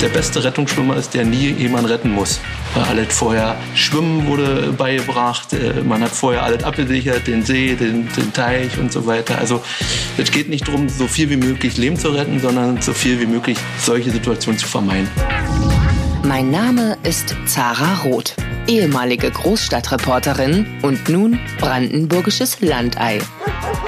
der 0.00 0.08
beste 0.08 0.42
Rettungsschwimmer 0.42 0.96
ist, 0.96 1.14
der 1.14 1.24
nie 1.24 1.50
jemanden 1.50 1.86
retten 1.90 2.10
muss. 2.10 2.40
Weil 2.74 2.84
alles 2.84 3.14
vorher 3.14 3.56
Schwimmen 3.74 4.26
wurde 4.26 4.72
beigebracht, 4.72 5.52
äh, 5.52 5.82
man 5.82 6.02
hat 6.02 6.10
vorher 6.10 6.42
alles 6.42 6.64
abgesichert, 6.64 7.26
den 7.26 7.44
See, 7.44 7.74
den, 7.74 8.08
den 8.16 8.32
Teich 8.32 8.78
und 8.78 8.92
so 8.92 9.06
weiter. 9.06 9.38
Also 9.38 9.62
es 10.16 10.30
geht 10.30 10.48
nicht 10.48 10.68
darum, 10.68 10.88
so 10.88 11.06
viel 11.06 11.28
wie 11.30 11.36
möglich 11.36 11.76
Leben 11.76 11.96
zu 11.96 12.08
retten, 12.10 12.40
sondern 12.40 12.80
so 12.80 12.92
viel 12.92 13.20
wie 13.20 13.26
möglich 13.26 13.58
solche 13.78 14.10
Situationen 14.10 14.58
zu 14.58 14.66
vermeiden. 14.66 15.08
Mein 16.22 16.50
Name 16.50 16.96
ist 17.02 17.34
Zara 17.46 18.02
Roth, 18.04 18.36
ehemalige 18.68 19.30
Großstadtreporterin 19.30 20.66
und 20.82 21.08
nun 21.08 21.38
brandenburgisches 21.58 22.60
Landei. 22.60 23.20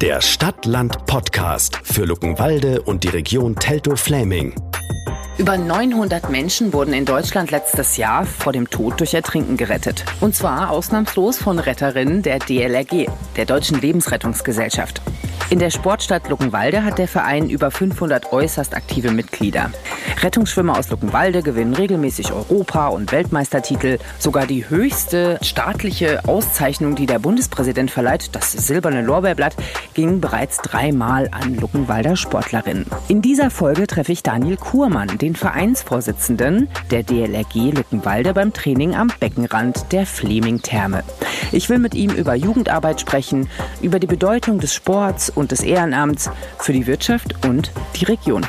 der 0.00 0.20
Stadt-Land-Podcast 0.20 1.80
für 1.82 2.04
Luckenwalde 2.04 2.82
und 2.82 3.02
die 3.02 3.08
Region 3.08 3.56
Teltow-Fläming. 3.56 4.54
Über 5.38 5.56
900 5.56 6.30
Menschen 6.30 6.74
wurden 6.74 6.92
in 6.92 7.06
Deutschland 7.06 7.50
letztes 7.50 7.96
Jahr 7.96 8.26
vor 8.26 8.52
dem 8.52 8.68
Tod 8.68 9.00
durch 9.00 9.14
Ertrinken 9.14 9.56
gerettet. 9.56 10.04
Und 10.20 10.34
zwar 10.34 10.70
ausnahmslos 10.70 11.38
von 11.38 11.58
Retterinnen 11.58 12.22
der 12.22 12.38
DLRG, 12.38 13.06
der 13.36 13.46
Deutschen 13.46 13.80
Lebensrettungsgesellschaft. 13.80 15.00
In 15.48 15.60
der 15.60 15.70
Sportstadt 15.70 16.28
Luckenwalde 16.28 16.82
hat 16.82 16.98
der 16.98 17.06
Verein 17.06 17.48
über 17.48 17.70
500 17.70 18.32
äußerst 18.32 18.74
aktive 18.74 19.12
Mitglieder. 19.12 19.70
Rettungsschwimmer 20.20 20.76
aus 20.76 20.90
Luckenwalde 20.90 21.42
gewinnen 21.42 21.72
regelmäßig 21.72 22.32
Europa- 22.32 22.88
und 22.88 23.12
Weltmeistertitel. 23.12 23.98
Sogar 24.18 24.46
die 24.46 24.68
höchste 24.68 25.38
staatliche 25.42 26.26
Auszeichnung, 26.26 26.96
die 26.96 27.06
der 27.06 27.20
Bundespräsident 27.20 27.92
verleiht, 27.92 28.34
das 28.34 28.50
silberne 28.50 29.02
Lorbeerblatt, 29.02 29.54
ging 29.94 30.20
bereits 30.20 30.56
dreimal 30.58 31.28
an 31.30 31.54
Luckenwalder 31.54 32.16
Sportlerinnen. 32.16 32.86
In 33.06 33.22
dieser 33.22 33.50
Folge 33.50 33.86
treffe 33.86 34.10
ich 34.10 34.24
Daniel 34.24 34.56
Kurmann, 34.56 35.16
den 35.18 35.36
Vereinsvorsitzenden 35.36 36.68
der 36.90 37.04
DLRG 37.04 37.72
Luckenwalde 37.72 38.34
beim 38.34 38.52
Training 38.52 38.96
am 38.96 39.12
Beckenrand 39.20 39.92
der 39.92 40.06
Fleming-Therme. 40.06 41.04
Ich 41.52 41.68
will 41.68 41.78
mit 41.78 41.94
ihm 41.94 42.10
über 42.10 42.34
Jugendarbeit 42.34 43.00
sprechen, 43.00 43.48
über 43.80 44.00
die 44.00 44.08
Bedeutung 44.08 44.58
des 44.58 44.74
Sports 44.74 45.35
und 45.36 45.52
des 45.52 45.62
Ehrenamts 45.62 46.30
für 46.58 46.72
die 46.72 46.86
Wirtschaft 46.86 47.46
und 47.46 47.70
die 47.94 48.04
Region. 48.04 48.46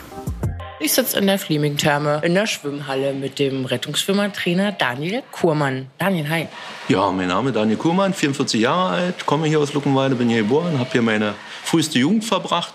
Ich 0.80 0.94
sitze 0.94 1.18
in 1.18 1.26
der 1.26 1.40
Fleming-Therme 1.40 2.22
in 2.24 2.36
der 2.36 2.46
Schwimmhalle 2.46 3.14
mit 3.14 3.40
dem 3.40 3.66
Rettungsschwimmertrainer 3.66 4.72
Daniel 4.72 5.24
Kurmann. 5.32 5.88
Daniel, 5.98 6.30
hi. 6.30 6.48
Ja, 6.88 7.12
mein 7.12 7.30
Name 7.30 7.50
ist 7.50 7.56
Daniel 7.56 7.78
Kurmann, 7.78 8.14
44 8.14 8.62
Jahre 8.62 8.96
alt, 8.96 9.26
komme 9.26 9.48
hier 9.48 9.60
aus 9.60 9.74
Luckenwalde, 9.74 10.16
bin 10.16 10.30
hier 10.30 10.44
geboren, 10.44 10.78
habe 10.78 10.92
hier 10.92 11.02
meine 11.02 11.34
früheste 11.64 11.98
Jugend 11.98 12.26
verbracht 12.26 12.74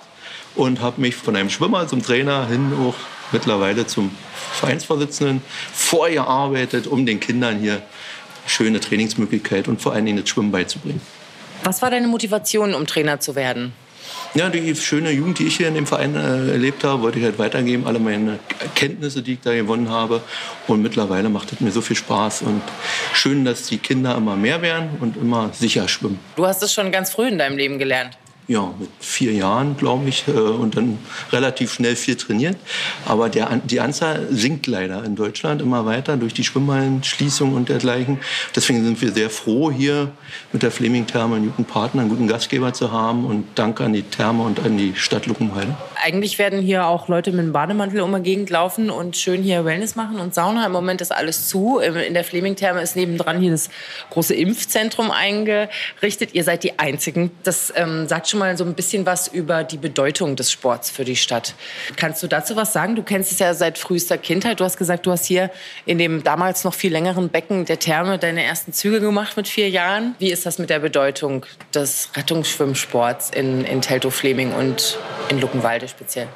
und 0.57 0.81
habe 0.81 1.01
mich 1.01 1.15
von 1.15 1.37
einem 1.37 1.49
Schwimmer 1.49 1.87
zum 1.87 2.03
Trainer 2.03 2.49
hin 2.49 2.73
auch 2.87 2.97
mittlerweile 3.31 3.87
zum 3.87 4.11
Vereinsvorsitzenden 4.55 5.41
vorgearbeitet, 5.73 6.89
um 6.89 7.07
den 7.07 7.21
Kindern 7.21 7.61
hier 7.61 7.83
schöne 8.47 8.81
Trainingsmöglichkeit 8.81 9.69
und 9.69 9.81
vor 9.81 9.93
allen 9.93 10.05
Dingen 10.05 10.19
das 10.19 10.29
Schwimmen 10.29 10.51
beizubringen. 10.51 11.01
Was 11.65 11.81
war 11.81 11.91
deine 11.91 12.09
Motivation, 12.09 12.75
um 12.75 12.87
Trainer 12.87 13.21
zu 13.21 13.37
werden? 13.37 13.73
Ja, 14.35 14.49
die 14.49 14.75
schöne 14.75 15.11
Jugend, 15.11 15.41
die 15.41 15.47
ich 15.47 15.59
hier 15.59 15.69
in 15.69 15.75
dem 15.75 15.87
Verein 15.87 16.15
äh, 16.15 16.53
erlebt 16.53 16.85
habe, 16.85 17.03
wollte 17.03 17.19
ich 17.19 17.25
halt 17.25 17.39
weitergeben. 17.39 17.87
Alle 17.87 17.99
meine 17.99 18.39
Kenntnisse, 18.75 19.21
die 19.21 19.35
ich 19.35 19.41
da 19.41 19.53
gewonnen 19.53 19.91
habe. 19.91 20.23
Und 20.67 20.81
mittlerweile 20.81 21.29
macht 21.29 21.53
es 21.53 21.61
mir 21.61 21.71
so 21.71 21.83
viel 21.83 21.97
Spaß. 21.97 22.41
Und 22.41 22.63
schön, 23.13 23.45
dass 23.45 23.65
die 23.65 23.77
Kinder 23.77 24.17
immer 24.17 24.35
mehr 24.35 24.63
werden 24.63 24.89
und 25.01 25.19
immer 25.19 25.51
sicher 25.53 25.87
schwimmen. 25.87 26.19
Du 26.37 26.47
hast 26.47 26.63
es 26.63 26.73
schon 26.73 26.91
ganz 26.91 27.11
früh 27.11 27.29
in 27.29 27.37
deinem 27.37 27.59
Leben 27.59 27.79
gelernt. 27.79 28.17
Ja, 28.49 28.75
mit 28.79 28.91
vier 28.99 29.33
Jahren, 29.33 29.77
glaube 29.77 30.09
ich, 30.09 30.27
äh, 30.27 30.33
und 30.33 30.77
dann 30.77 30.99
relativ 31.31 31.73
schnell 31.73 31.95
viel 31.95 32.17
trainiert. 32.17 32.57
Aber 33.07 33.29
der, 33.29 33.49
die 33.65 33.79
Anzahl 33.79 34.27
sinkt 34.31 34.67
leider 34.67 35.05
in 35.05 35.15
Deutschland 35.15 35.63
immer 35.63 35.87
weiter 35.87 36.17
durch 36.17 36.35
die 36.35 36.43
Schwimmhallenschließung 36.43 37.55
und 37.55 37.69
dergleichen. 37.69 38.19
Deswegen 38.57 38.85
sind 38.85 39.01
wir 39.01 39.13
sehr 39.13 39.31
froh, 39.31 39.71
hier 39.71 40.11
mit 40.53 40.65
der 40.65 40.73
Fleming-Therme 40.73 41.37
einen 41.37 41.47
guten 41.47 41.65
Partner, 41.65 42.01
einen 42.01 42.11
guten 42.11 42.27
Gastgeber 42.27 42.73
zu 42.73 42.91
haben. 42.91 43.25
Und 43.27 43.47
danke 43.55 43.85
an 43.85 43.93
die 43.93 44.03
Therme 44.03 44.43
und 44.43 44.59
an 44.59 44.77
die 44.77 44.97
Stadt 44.97 45.27
Luckenwalde. 45.27 45.77
Eigentlich 46.03 46.41
werden 46.41 46.61
hier 46.61 46.87
auch 46.87 47.07
Leute 47.07 47.31
mit 47.31 47.41
einem 47.41 47.53
Bademantel 47.53 48.01
um 48.01 48.13
die 48.17 48.23
Gegend 48.23 48.51
laufen 48.51 48.91
und 48.91 49.17
schön 49.17 49.45
hier 49.45 49.65
Wellness 49.65 49.95
machen 49.95 50.19
und 50.19 50.35
Sauna. 50.35 50.67
Im 50.67 50.73
Moment 50.73 51.01
ist 51.01 51.13
alles 51.13 51.47
zu. 51.47 51.79
In 51.79 52.15
der 52.15 52.25
Fleming-Therme 52.25 52.83
ist 52.83 52.97
nebendran 52.97 53.39
hier 53.39 53.53
das 53.53 53.71
große 54.11 54.35
Impfzentrum 54.35 55.13
eingerichtet. 55.13 56.31
Ihr 56.33 56.43
seid 56.43 56.65
die 56.65 56.81
Einzigen. 56.81 57.31
Das 57.45 57.73
ähm, 57.77 58.09
sagt 58.09 58.32
schon 58.33 58.41
mal 58.41 58.57
so 58.57 58.65
ein 58.65 58.75
bisschen 58.75 59.05
was 59.05 59.29
über 59.29 59.63
die 59.63 59.77
Bedeutung 59.77 60.37
des 60.37 60.51
Sports 60.51 60.91
für 60.91 61.05
die 61.05 61.17
Stadt. 61.17 61.55
Kannst 61.97 62.23
du 62.23 62.27
dazu 62.27 62.57
was 62.57 62.73
sagen? 62.73 62.97
Du 62.97 63.03
kennst 63.03 63.31
es 63.31 63.39
ja 63.39 63.53
seit 63.53 63.77
frühester 63.77 64.17
Kindheit. 64.17 64.59
Du 64.59 64.65
hast 64.65 64.79
gesagt, 64.79 65.05
du 65.07 65.13
hast 65.13 65.27
hier 65.27 65.51
in 65.85 65.99
dem 65.99 66.25
damals 66.25 66.65
noch 66.65 66.73
viel 66.73 66.91
längeren 66.91 67.29
Becken 67.29 67.67
der 67.67 67.79
Therme 67.79 68.19
deine 68.19 68.43
ersten 68.43 68.73
Züge 68.73 69.01
gemacht 69.01 69.37
mit 69.37 69.49
vier 69.49 69.69
Jahren. 69.69 70.15
Wie 70.19 70.33
ist 70.33 70.47
das 70.47 70.59
mit 70.59 70.71
der 70.71 70.79
Bedeutung 70.79 71.45
des 71.75 72.09
Rettungsschwimmsports 72.17 73.31
in, 73.31 73.65
in 73.65 73.83
Teltow-Fleming 73.83 74.53
und 74.55 74.99
in 75.29 75.39
Luckenwalde 75.39 75.87
speziell? 75.89 76.29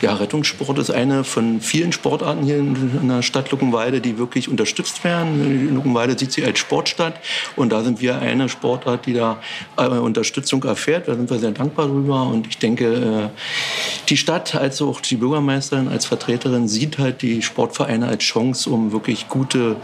Ja, 0.00 0.14
Rettungssport 0.14 0.78
ist 0.78 0.90
eine 0.90 1.24
von 1.24 1.60
vielen 1.60 1.92
Sportarten 1.92 2.44
hier 2.44 2.58
in 2.58 3.08
der 3.08 3.22
Stadt 3.22 3.50
Luckenwalde, 3.50 4.00
die 4.00 4.16
wirklich 4.16 4.48
unterstützt 4.48 5.02
werden. 5.02 5.74
Luckenwalde 5.74 6.16
sieht 6.16 6.32
sich 6.32 6.44
als 6.44 6.58
Sportstadt 6.58 7.20
und 7.56 7.70
da 7.70 7.82
sind 7.82 8.00
wir 8.00 8.18
eine 8.20 8.48
Sportart, 8.48 9.06
die 9.06 9.14
da 9.14 9.40
äh, 9.76 9.86
Unterstützung 9.86 10.62
erfährt. 10.64 11.08
Da 11.08 11.16
sind 11.28 11.36
wir 11.36 11.40
sehr 11.40 11.50
dankbar 11.50 11.86
drüber 11.86 12.26
und 12.26 12.46
ich 12.46 12.58
denke, 12.58 13.30
äh, 13.34 14.08
die 14.08 14.16
Stadt 14.16 14.54
als 14.54 14.80
auch 14.80 15.00
die 15.00 15.16
Bürgermeisterin 15.16 15.88
als 15.88 16.06
Vertreterin 16.06 16.68
sieht 16.68 16.98
halt 16.98 17.22
die 17.22 17.42
Sportvereine 17.42 18.06
als 18.06 18.22
Chance, 18.24 18.70
um 18.70 18.92
wirklich 18.92 19.28
gute 19.28 19.76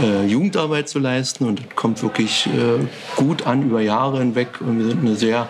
äh, 0.00 0.24
Jugendarbeit 0.26 0.88
zu 0.88 0.98
leisten 0.98 1.44
und 1.46 1.58
das 1.58 1.66
kommt 1.74 2.02
wirklich 2.02 2.46
äh, 2.46 2.86
gut 3.16 3.46
an 3.46 3.62
über 3.62 3.80
Jahre 3.80 4.18
hinweg 4.18 4.60
und 4.60 4.78
wir 4.78 4.86
sind 4.86 5.00
eine 5.00 5.16
sehr 5.16 5.48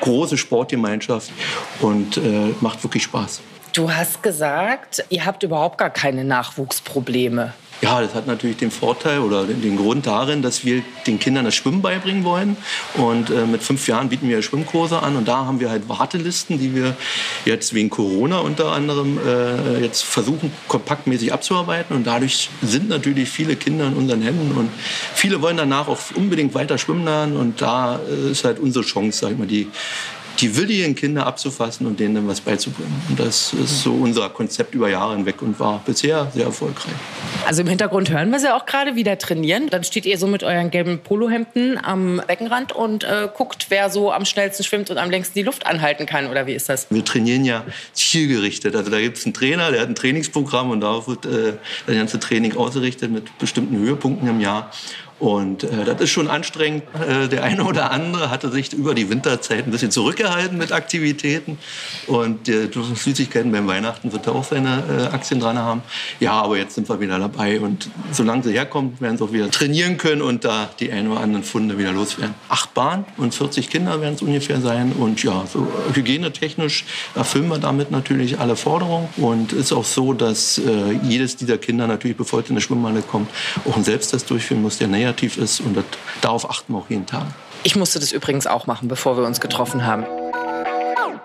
große 0.00 0.36
Sportgemeinschaft 0.36 1.32
und 1.80 2.20
macht 2.60 2.84
wirklich 2.84 3.02
Spaß. 3.02 3.40
Du 3.72 3.92
hast 3.92 4.22
gesagt, 4.22 5.04
ihr 5.08 5.26
habt 5.26 5.42
überhaupt 5.42 5.76
gar 5.76 5.90
keine 5.90 6.22
Nachwuchsprobleme. 6.24 7.52
Ja, 7.80 8.00
das 8.00 8.12
hat 8.14 8.26
natürlich 8.26 8.56
den 8.56 8.72
Vorteil 8.72 9.20
oder 9.20 9.44
den 9.44 9.76
Grund 9.76 10.06
darin, 10.06 10.42
dass 10.42 10.64
wir 10.64 10.82
den 11.06 11.20
Kindern 11.20 11.44
das 11.44 11.54
Schwimmen 11.54 11.80
beibringen 11.80 12.24
wollen. 12.24 12.56
Und 12.94 13.30
äh, 13.30 13.46
mit 13.46 13.62
fünf 13.62 13.86
Jahren 13.86 14.08
bieten 14.08 14.28
wir 14.28 14.42
Schwimmkurse 14.42 15.00
an. 15.00 15.14
Und 15.14 15.28
da 15.28 15.46
haben 15.46 15.60
wir 15.60 15.70
halt 15.70 15.88
Wartelisten, 15.88 16.58
die 16.58 16.74
wir 16.74 16.96
jetzt 17.44 17.74
wegen 17.74 17.88
Corona 17.88 18.40
unter 18.40 18.72
anderem 18.72 19.18
äh, 19.24 19.80
jetzt 19.80 20.02
versuchen, 20.02 20.52
kompaktmäßig 20.66 21.32
abzuarbeiten. 21.32 21.94
Und 21.94 22.04
dadurch 22.04 22.50
sind 22.62 22.88
natürlich 22.88 23.28
viele 23.28 23.54
Kinder 23.54 23.86
in 23.86 23.94
unseren 23.94 24.22
Händen. 24.22 24.58
Und 24.58 24.70
viele 25.14 25.40
wollen 25.40 25.56
danach 25.56 25.86
auch 25.86 26.00
unbedingt 26.16 26.54
weiter 26.54 26.78
schwimmen 26.78 27.04
lernen. 27.04 27.36
Und 27.36 27.62
da 27.62 28.00
äh, 28.10 28.32
ist 28.32 28.42
halt 28.42 28.58
unsere 28.58 28.84
Chance, 28.84 29.20
sag 29.20 29.32
ich 29.32 29.38
mal, 29.38 29.46
die 29.46 29.68
die 30.40 30.56
willigen 30.56 30.94
Kinder 30.94 31.26
abzufassen 31.26 31.86
und 31.86 31.98
denen 31.98 32.14
dann 32.14 32.28
was 32.28 32.40
beizubringen. 32.40 33.02
Und 33.08 33.18
das 33.18 33.52
ist 33.52 33.82
so 33.82 33.92
unser 33.92 34.28
Konzept 34.28 34.74
über 34.74 34.88
Jahre 34.88 35.16
hinweg 35.16 35.42
und 35.42 35.58
war 35.58 35.82
bisher 35.84 36.30
sehr 36.32 36.44
erfolgreich. 36.44 36.94
Also 37.46 37.62
im 37.62 37.68
Hintergrund 37.68 38.10
hören 38.10 38.30
wir 38.30 38.38
sie 38.38 38.54
auch 38.54 38.66
gerade 38.66 38.94
wieder 38.94 39.18
trainieren. 39.18 39.68
Dann 39.70 39.84
steht 39.84 40.06
ihr 40.06 40.18
so 40.18 40.26
mit 40.26 40.44
euren 40.44 40.70
gelben 40.70 41.00
Polohemden 41.00 41.82
am 41.82 42.22
Beckenrand 42.26 42.72
und 42.72 43.04
äh, 43.04 43.28
guckt, 43.34 43.66
wer 43.70 43.90
so 43.90 44.12
am 44.12 44.24
schnellsten 44.24 44.62
schwimmt 44.64 44.90
und 44.90 44.98
am 44.98 45.10
längsten 45.10 45.34
die 45.34 45.42
Luft 45.42 45.66
anhalten 45.66 46.06
kann. 46.06 46.28
Oder 46.28 46.46
wie 46.46 46.54
ist 46.54 46.68
das? 46.68 46.86
Wir 46.90 47.04
trainieren 47.04 47.44
ja 47.44 47.64
zielgerichtet. 47.92 48.76
Also 48.76 48.90
da 48.90 49.00
gibt 49.00 49.18
es 49.18 49.24
einen 49.24 49.34
Trainer, 49.34 49.70
der 49.70 49.80
hat 49.80 49.88
ein 49.88 49.94
Trainingsprogramm 49.94 50.70
und 50.70 50.80
darauf 50.80 51.08
wird 51.08 51.26
äh, 51.26 51.54
das 51.86 51.96
ganze 51.96 52.20
Training 52.20 52.56
ausgerichtet 52.56 53.10
mit 53.10 53.36
bestimmten 53.38 53.76
Höhepunkten 53.76 54.28
im 54.28 54.40
Jahr. 54.40 54.70
Und 55.18 55.64
äh, 55.64 55.84
das 55.84 56.00
ist 56.00 56.10
schon 56.10 56.28
anstrengend. 56.28 56.84
Äh, 56.94 57.28
der 57.28 57.42
eine 57.42 57.64
oder 57.64 57.90
andere 57.90 58.30
hatte 58.30 58.50
sich 58.50 58.72
über 58.72 58.94
die 58.94 59.10
Winterzeit 59.10 59.66
ein 59.66 59.70
bisschen 59.70 59.90
zurückgehalten 59.90 60.58
mit 60.58 60.72
Aktivitäten. 60.72 61.58
Und 62.06 62.48
äh, 62.48 62.68
Süßigkeiten 62.72 63.50
beim 63.50 63.66
Weihnachten 63.66 64.12
wird 64.12 64.26
er 64.26 64.34
auch 64.34 64.44
seine 64.44 64.82
äh, 64.88 65.14
Aktien 65.14 65.40
dran 65.40 65.58
haben. 65.58 65.82
Ja, 66.20 66.32
aber 66.32 66.56
jetzt 66.56 66.74
sind 66.74 66.88
wir 66.88 67.00
wieder 67.00 67.18
dabei. 67.18 67.60
Und 67.60 67.90
solange 68.12 68.44
sie 68.44 68.52
herkommt, 68.52 69.00
werden 69.00 69.18
sie 69.18 69.24
auch 69.24 69.32
wieder 69.32 69.50
trainieren 69.50 69.98
können 69.98 70.22
und 70.22 70.44
da 70.44 70.70
die 70.78 70.92
ein 70.92 71.08
oder 71.08 71.20
anderen 71.20 71.44
Funde 71.44 71.78
wieder 71.78 71.92
loswerden. 71.92 72.34
Acht 72.48 72.74
Bahnen 72.74 73.04
und 73.16 73.34
40 73.34 73.70
Kinder 73.70 74.00
werden 74.00 74.14
es 74.14 74.22
ungefähr 74.22 74.60
sein. 74.60 74.92
Und 74.92 75.22
ja, 75.24 75.44
so 75.52 75.66
hygienetechnisch 75.94 76.84
erfüllen 77.14 77.48
wir 77.48 77.58
damit 77.58 77.90
natürlich 77.90 78.38
alle 78.38 78.54
Forderungen. 78.54 79.08
Und 79.16 79.52
es 79.52 79.58
ist 79.58 79.72
auch 79.72 79.84
so, 79.84 80.12
dass 80.12 80.58
äh, 80.58 80.92
jedes 81.02 81.36
dieser 81.36 81.58
Kinder 81.58 81.86
natürlich, 81.88 82.16
bevor 82.16 82.40
es 82.40 82.46
in 82.46 82.52
eine 82.52 82.60
Schwimmhalle 82.60 83.02
kommt, 83.02 83.30
auch 83.64 83.74
einen 83.74 83.84
Selbsttest 83.84 84.30
durchführen 84.30 84.62
muss, 84.62 84.78
der 84.78 84.88
negativ 85.08 85.38
ist. 85.38 85.60
Und 85.60 85.76
das, 85.76 85.84
darauf 86.20 86.48
achten 86.48 86.72
wir 86.72 86.78
auch 86.78 86.90
jeden 86.90 87.06
Tag. 87.06 87.26
Ich 87.64 87.76
musste 87.76 87.98
das 87.98 88.12
übrigens 88.12 88.46
auch 88.46 88.66
machen, 88.66 88.88
bevor 88.88 89.16
wir 89.16 89.24
uns 89.24 89.40
getroffen 89.40 89.84
haben. 89.84 90.06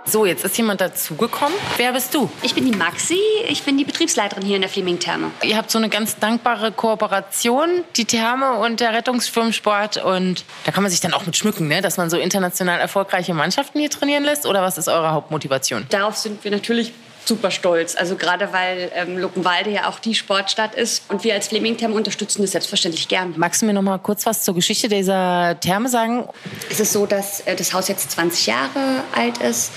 So, 0.05 0.25
jetzt 0.25 0.43
ist 0.43 0.57
jemand 0.57 0.81
dazugekommen. 0.81 1.57
Wer 1.77 1.93
bist 1.93 2.13
du? 2.13 2.29
Ich 2.41 2.53
bin 2.53 2.69
die 2.69 2.77
Maxi, 2.77 3.17
ich 3.47 3.63
bin 3.63 3.77
die 3.77 3.85
Betriebsleiterin 3.85 4.43
hier 4.43 4.57
in 4.57 4.61
der 4.61 4.69
Fleming-Therme. 4.69 5.31
Ihr 5.43 5.55
habt 5.55 5.71
so 5.71 5.77
eine 5.77 5.87
ganz 5.87 6.19
dankbare 6.19 6.73
Kooperation, 6.73 7.69
die 7.95 8.03
Therme 8.03 8.57
und 8.57 8.81
der 8.81 8.93
Rettungsschwimmsport. 8.93 10.03
Und 10.03 10.43
da 10.65 10.71
kann 10.73 10.83
man 10.83 10.91
sich 10.91 10.99
dann 10.99 11.13
auch 11.13 11.25
mit 11.25 11.37
schmücken, 11.37 11.69
ne? 11.69 11.81
dass 11.81 11.95
man 11.95 12.09
so 12.09 12.17
international 12.17 12.81
erfolgreiche 12.81 13.33
Mannschaften 13.33 13.79
hier 13.79 13.89
trainieren 13.89 14.25
lässt. 14.25 14.45
Oder 14.45 14.61
was 14.61 14.77
ist 14.77 14.89
eure 14.89 15.11
Hauptmotivation? 15.11 15.85
Darauf 15.89 16.17
sind 16.17 16.43
wir 16.43 16.51
natürlich 16.51 16.93
super 17.25 17.51
stolz. 17.51 17.95
Also 17.95 18.15
gerade 18.15 18.51
weil 18.53 18.91
ähm, 18.95 19.17
Luckenwalde 19.17 19.71
ja 19.71 19.87
auch 19.87 19.99
die 19.99 20.15
Sportstadt 20.15 20.75
ist 20.75 21.03
und 21.09 21.23
wir 21.23 21.33
als 21.33 21.47
Fleming-Therme 21.47 21.95
unterstützen 21.95 22.41
das 22.41 22.51
selbstverständlich 22.51 23.07
gern. 23.07 23.33
Magst 23.37 23.61
du 23.61 23.65
mir 23.65 23.73
noch 23.73 23.81
mal 23.81 23.97
kurz 23.99 24.25
was 24.25 24.43
zur 24.43 24.55
Geschichte 24.55 24.89
dieser 24.89 25.57
Therme 25.59 25.89
sagen? 25.89 26.27
Es 26.69 26.79
ist 26.79 26.93
so, 26.93 27.05
dass 27.05 27.41
äh, 27.41 27.55
das 27.55 27.73
Haus 27.73 27.87
jetzt 27.87 28.11
20 28.11 28.47
Jahre 28.47 29.03
alt 29.15 29.37
ist. 29.39 29.71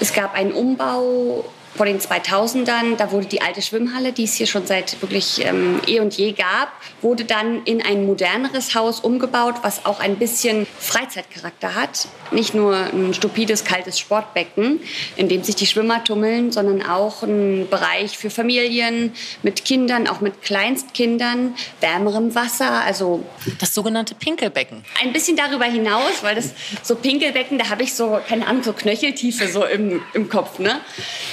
Es 0.00 0.12
gab 0.12 0.34
einen 0.34 0.52
Umbau 0.52 1.44
vor 1.74 1.86
den 1.86 2.00
2000ern, 2.00 2.96
da 2.96 3.12
wurde 3.12 3.26
die 3.26 3.40
alte 3.40 3.62
Schwimmhalle, 3.62 4.12
die 4.12 4.24
es 4.24 4.34
hier 4.34 4.46
schon 4.46 4.66
seit 4.66 5.00
wirklich 5.00 5.44
ähm, 5.44 5.80
eh 5.86 6.00
und 6.00 6.14
je 6.16 6.32
gab, 6.32 6.72
wurde 7.00 7.24
dann 7.24 7.64
in 7.64 7.82
ein 7.82 8.04
moderneres 8.04 8.74
Haus 8.74 9.00
umgebaut, 9.00 9.54
was 9.62 9.86
auch 9.86 10.00
ein 10.00 10.16
bisschen 10.16 10.66
Freizeitcharakter 10.78 11.74
hat. 11.74 12.08
Nicht 12.30 12.54
nur 12.54 12.76
ein 12.76 13.14
stupides, 13.14 13.64
kaltes 13.64 13.98
Sportbecken, 13.98 14.80
in 15.16 15.28
dem 15.28 15.42
sich 15.42 15.56
die 15.56 15.66
Schwimmer 15.66 16.04
tummeln, 16.04 16.52
sondern 16.52 16.82
auch 16.82 17.22
ein 17.22 17.68
Bereich 17.70 18.18
für 18.18 18.28
Familien 18.28 19.14
mit 19.42 19.64
Kindern, 19.64 20.08
auch 20.08 20.20
mit 20.20 20.42
Kleinstkindern, 20.42 21.54
wärmerem 21.80 22.34
Wasser, 22.34 22.82
also 22.84 23.24
das 23.60 23.74
sogenannte 23.74 24.14
Pinkelbecken. 24.14 24.84
Ein 25.00 25.12
bisschen 25.12 25.36
darüber 25.36 25.64
hinaus, 25.64 26.22
weil 26.22 26.34
das 26.34 26.50
so 26.82 26.96
Pinkelbecken, 26.96 27.58
da 27.58 27.70
habe 27.70 27.82
ich 27.82 27.94
so 27.94 28.18
keine 28.28 28.46
Ahnung, 28.46 28.62
so 28.62 28.72
Knöcheltiefe 28.72 29.48
so 29.48 29.64
im, 29.64 30.02
im 30.12 30.28
Kopf, 30.28 30.58
ne? 30.58 30.80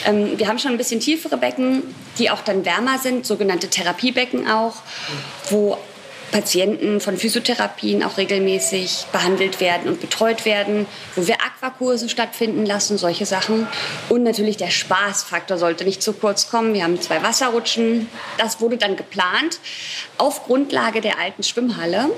Ähm, 0.06 0.29
wir 0.38 0.48
haben 0.48 0.60
schon 0.60 0.72
ein 0.72 0.78
bisschen 0.78 1.00
tiefere 1.00 1.38
Becken, 1.38 1.84
die 2.18 2.30
auch 2.30 2.42
dann 2.42 2.66
wärmer 2.66 3.00
sind, 3.00 3.26
sogenannte 3.26 3.70
Therapiebecken 3.70 4.50
auch, 4.50 4.76
wo 5.50 5.78
Patienten 6.32 7.00
von 7.00 7.18
Physiotherapien 7.18 8.04
auch 8.04 8.18
regelmäßig 8.18 9.06
behandelt 9.12 9.60
werden 9.60 9.90
und 9.90 10.02
betreut 10.02 10.46
werden, 10.46 10.86
wo 11.16 11.28
wir 11.28 11.36
Aquakurse 11.36 12.10
stattfinden 12.10 12.66
lassen, 12.66 12.98
solche 12.98 13.26
Sachen. 13.26 13.68
Und 14.10 14.24
natürlich 14.24 14.58
der 14.58 14.70
Spaßfaktor 14.70 15.58
sollte 15.58 15.84
nicht 15.84 16.02
zu 16.02 16.14
kurz 16.14 16.50
kommen. 16.50 16.74
Wir 16.74 16.84
haben 16.84 17.02
zwei 17.02 17.24
Wasserrutschen. 17.24 18.10
Das 18.38 18.62
wurde 18.62 18.78
dann 18.78 18.96
geplant 18.96 19.60
auf 20.18 20.46
Grundlage 20.46 21.02
der 21.02 21.20
alten 21.20 21.44
Schwimmhalle. 21.44 22.10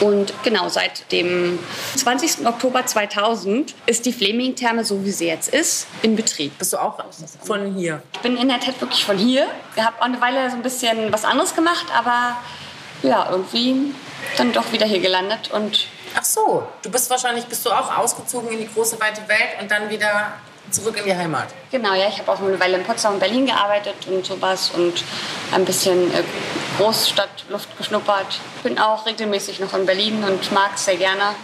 Und 0.00 0.32
genau 0.42 0.68
seit 0.68 1.10
dem 1.12 1.58
20. 1.96 2.46
Oktober 2.46 2.84
2000 2.84 3.74
ist 3.86 4.06
die 4.06 4.12
Fleming-Therme, 4.12 4.84
so 4.84 5.04
wie 5.04 5.10
sie 5.10 5.26
jetzt 5.26 5.52
ist, 5.52 5.86
in 6.02 6.16
Betrieb. 6.16 6.58
Bist 6.58 6.72
du 6.72 6.78
auch 6.78 6.98
von 7.42 7.74
hier? 7.74 8.02
Ich 8.14 8.20
bin 8.20 8.36
in 8.36 8.48
der 8.48 8.60
Tat 8.60 8.80
wirklich 8.80 9.04
von 9.04 9.18
hier. 9.18 9.46
Ich 9.76 9.82
habe 9.82 10.00
auch 10.00 10.06
eine 10.06 10.20
Weile 10.20 10.50
so 10.50 10.56
ein 10.56 10.62
bisschen 10.62 11.12
was 11.12 11.24
anderes 11.24 11.54
gemacht, 11.54 11.86
aber 11.96 12.36
ja, 13.08 13.28
irgendwie 13.30 13.94
dann 14.36 14.52
doch 14.52 14.72
wieder 14.72 14.86
hier 14.86 15.00
gelandet 15.00 15.50
und 15.52 15.88
Ach 16.16 16.24
so, 16.24 16.62
du 16.82 16.90
bist 16.90 17.10
wahrscheinlich 17.10 17.44
bist 17.46 17.66
du 17.66 17.72
auch 17.72 17.98
ausgezogen 17.98 18.48
in 18.52 18.60
die 18.60 18.72
große 18.72 19.00
weite 19.00 19.26
Welt 19.26 19.60
und 19.60 19.68
dann 19.68 19.90
wieder 19.90 20.34
zurück 20.70 20.96
in 20.96 21.04
die 21.04 21.14
Heimat. 21.14 21.48
Genau, 21.72 21.92
ja, 21.94 22.08
ich 22.08 22.18
habe 22.18 22.30
auch 22.30 22.40
eine 22.40 22.58
Weile 22.60 22.76
in 22.76 22.84
Potsdam 22.84 23.14
und 23.14 23.20
Berlin 23.20 23.46
gearbeitet 23.46 23.96
und 24.06 24.24
sowas 24.24 24.70
und 24.74 25.02
ein 25.52 25.64
bisschen 25.64 26.14
äh, 26.14 26.22
Großstadtluft 26.78 27.76
geschnuppert. 27.76 28.38
Bin 28.62 28.78
auch 28.78 29.04
regelmäßig 29.06 29.58
noch 29.58 29.74
in 29.74 29.86
Berlin 29.86 30.22
und 30.22 30.52
mag 30.52 30.72
es 30.76 30.84
sehr 30.84 30.96
gerne. 30.96 31.34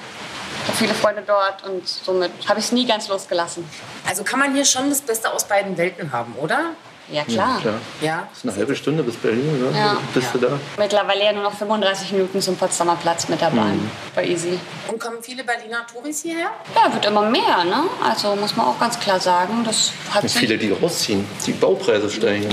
Ich 0.62 0.68
habe 0.68 0.78
viele 0.78 0.94
Freunde 0.94 1.22
dort 1.26 1.64
und 1.64 1.88
somit 1.88 2.30
habe 2.48 2.60
ich 2.60 2.66
es 2.66 2.72
nie 2.72 2.86
ganz 2.86 3.08
losgelassen. 3.08 3.68
Also 4.08 4.22
kann 4.22 4.38
man 4.38 4.54
hier 4.54 4.64
schon 4.64 4.88
das 4.88 5.00
Beste 5.00 5.32
aus 5.32 5.44
beiden 5.44 5.76
Welten 5.76 6.12
haben, 6.12 6.34
oder? 6.36 6.74
Ja, 7.12 7.24
klar. 7.24 7.54
Ja, 7.56 7.60
klar. 7.60 7.74
Ja. 8.00 8.28
Das 8.28 8.38
ist 8.38 8.44
eine 8.50 8.56
halbe 8.56 8.76
Stunde 8.76 9.02
bis 9.02 9.16
Berlin, 9.16 9.64
oder? 9.68 9.76
Ja. 9.76 9.96
Bist 10.14 10.28
du 10.32 10.38
da? 10.38 10.58
Mittlerweile 10.78 11.24
ja 11.24 11.32
nur 11.32 11.42
noch 11.42 11.54
35 11.54 12.12
Minuten 12.12 12.40
zum 12.40 12.56
Potsdamer 12.56 12.96
Platz 12.96 13.28
mit 13.28 13.40
der 13.40 13.50
Bahn. 13.50 13.76
Mhm. 13.76 13.90
Bei 14.14 14.26
Easy. 14.26 14.58
Und 14.88 15.00
kommen 15.00 15.18
viele 15.20 15.44
Berliner 15.44 15.86
Touris 15.92 16.22
hierher? 16.22 16.50
Ja, 16.74 16.92
wird 16.92 17.04
immer 17.06 17.22
mehr, 17.22 17.64
ne? 17.64 17.84
Also 18.02 18.36
muss 18.36 18.56
man 18.56 18.66
auch 18.66 18.78
ganz 18.78 18.98
klar 18.98 19.18
sagen, 19.18 19.64
das 19.64 19.92
hat 20.10 20.22
Und 20.22 20.28
sich... 20.28 20.40
viele, 20.40 20.56
die 20.58 20.70
rausziehen. 20.72 21.24
Die 21.46 21.52
Baupreise 21.52 22.08
steigen. 22.10 22.48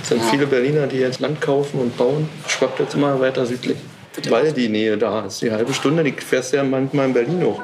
Es 0.00 0.08
sind 0.08 0.22
viele 0.24 0.46
Berliner, 0.46 0.86
die 0.86 0.98
jetzt 0.98 1.20
Land 1.20 1.40
kaufen 1.40 1.80
und 1.80 1.96
bauen. 1.96 2.28
Schwappt 2.46 2.80
jetzt 2.80 2.94
immer 2.94 3.20
weiter 3.20 3.44
südlich. 3.46 3.76
Weil 4.28 4.52
die 4.52 4.68
Nähe 4.68 4.98
da 4.98 5.22
ist. 5.22 5.40
Die 5.40 5.50
halbe 5.50 5.72
Stunde, 5.72 6.04
die 6.04 6.12
fährst 6.12 6.52
du 6.52 6.58
ja 6.58 6.64
manchmal 6.64 7.06
in 7.06 7.14
Berlin 7.14 7.42
hoch. 7.44 7.62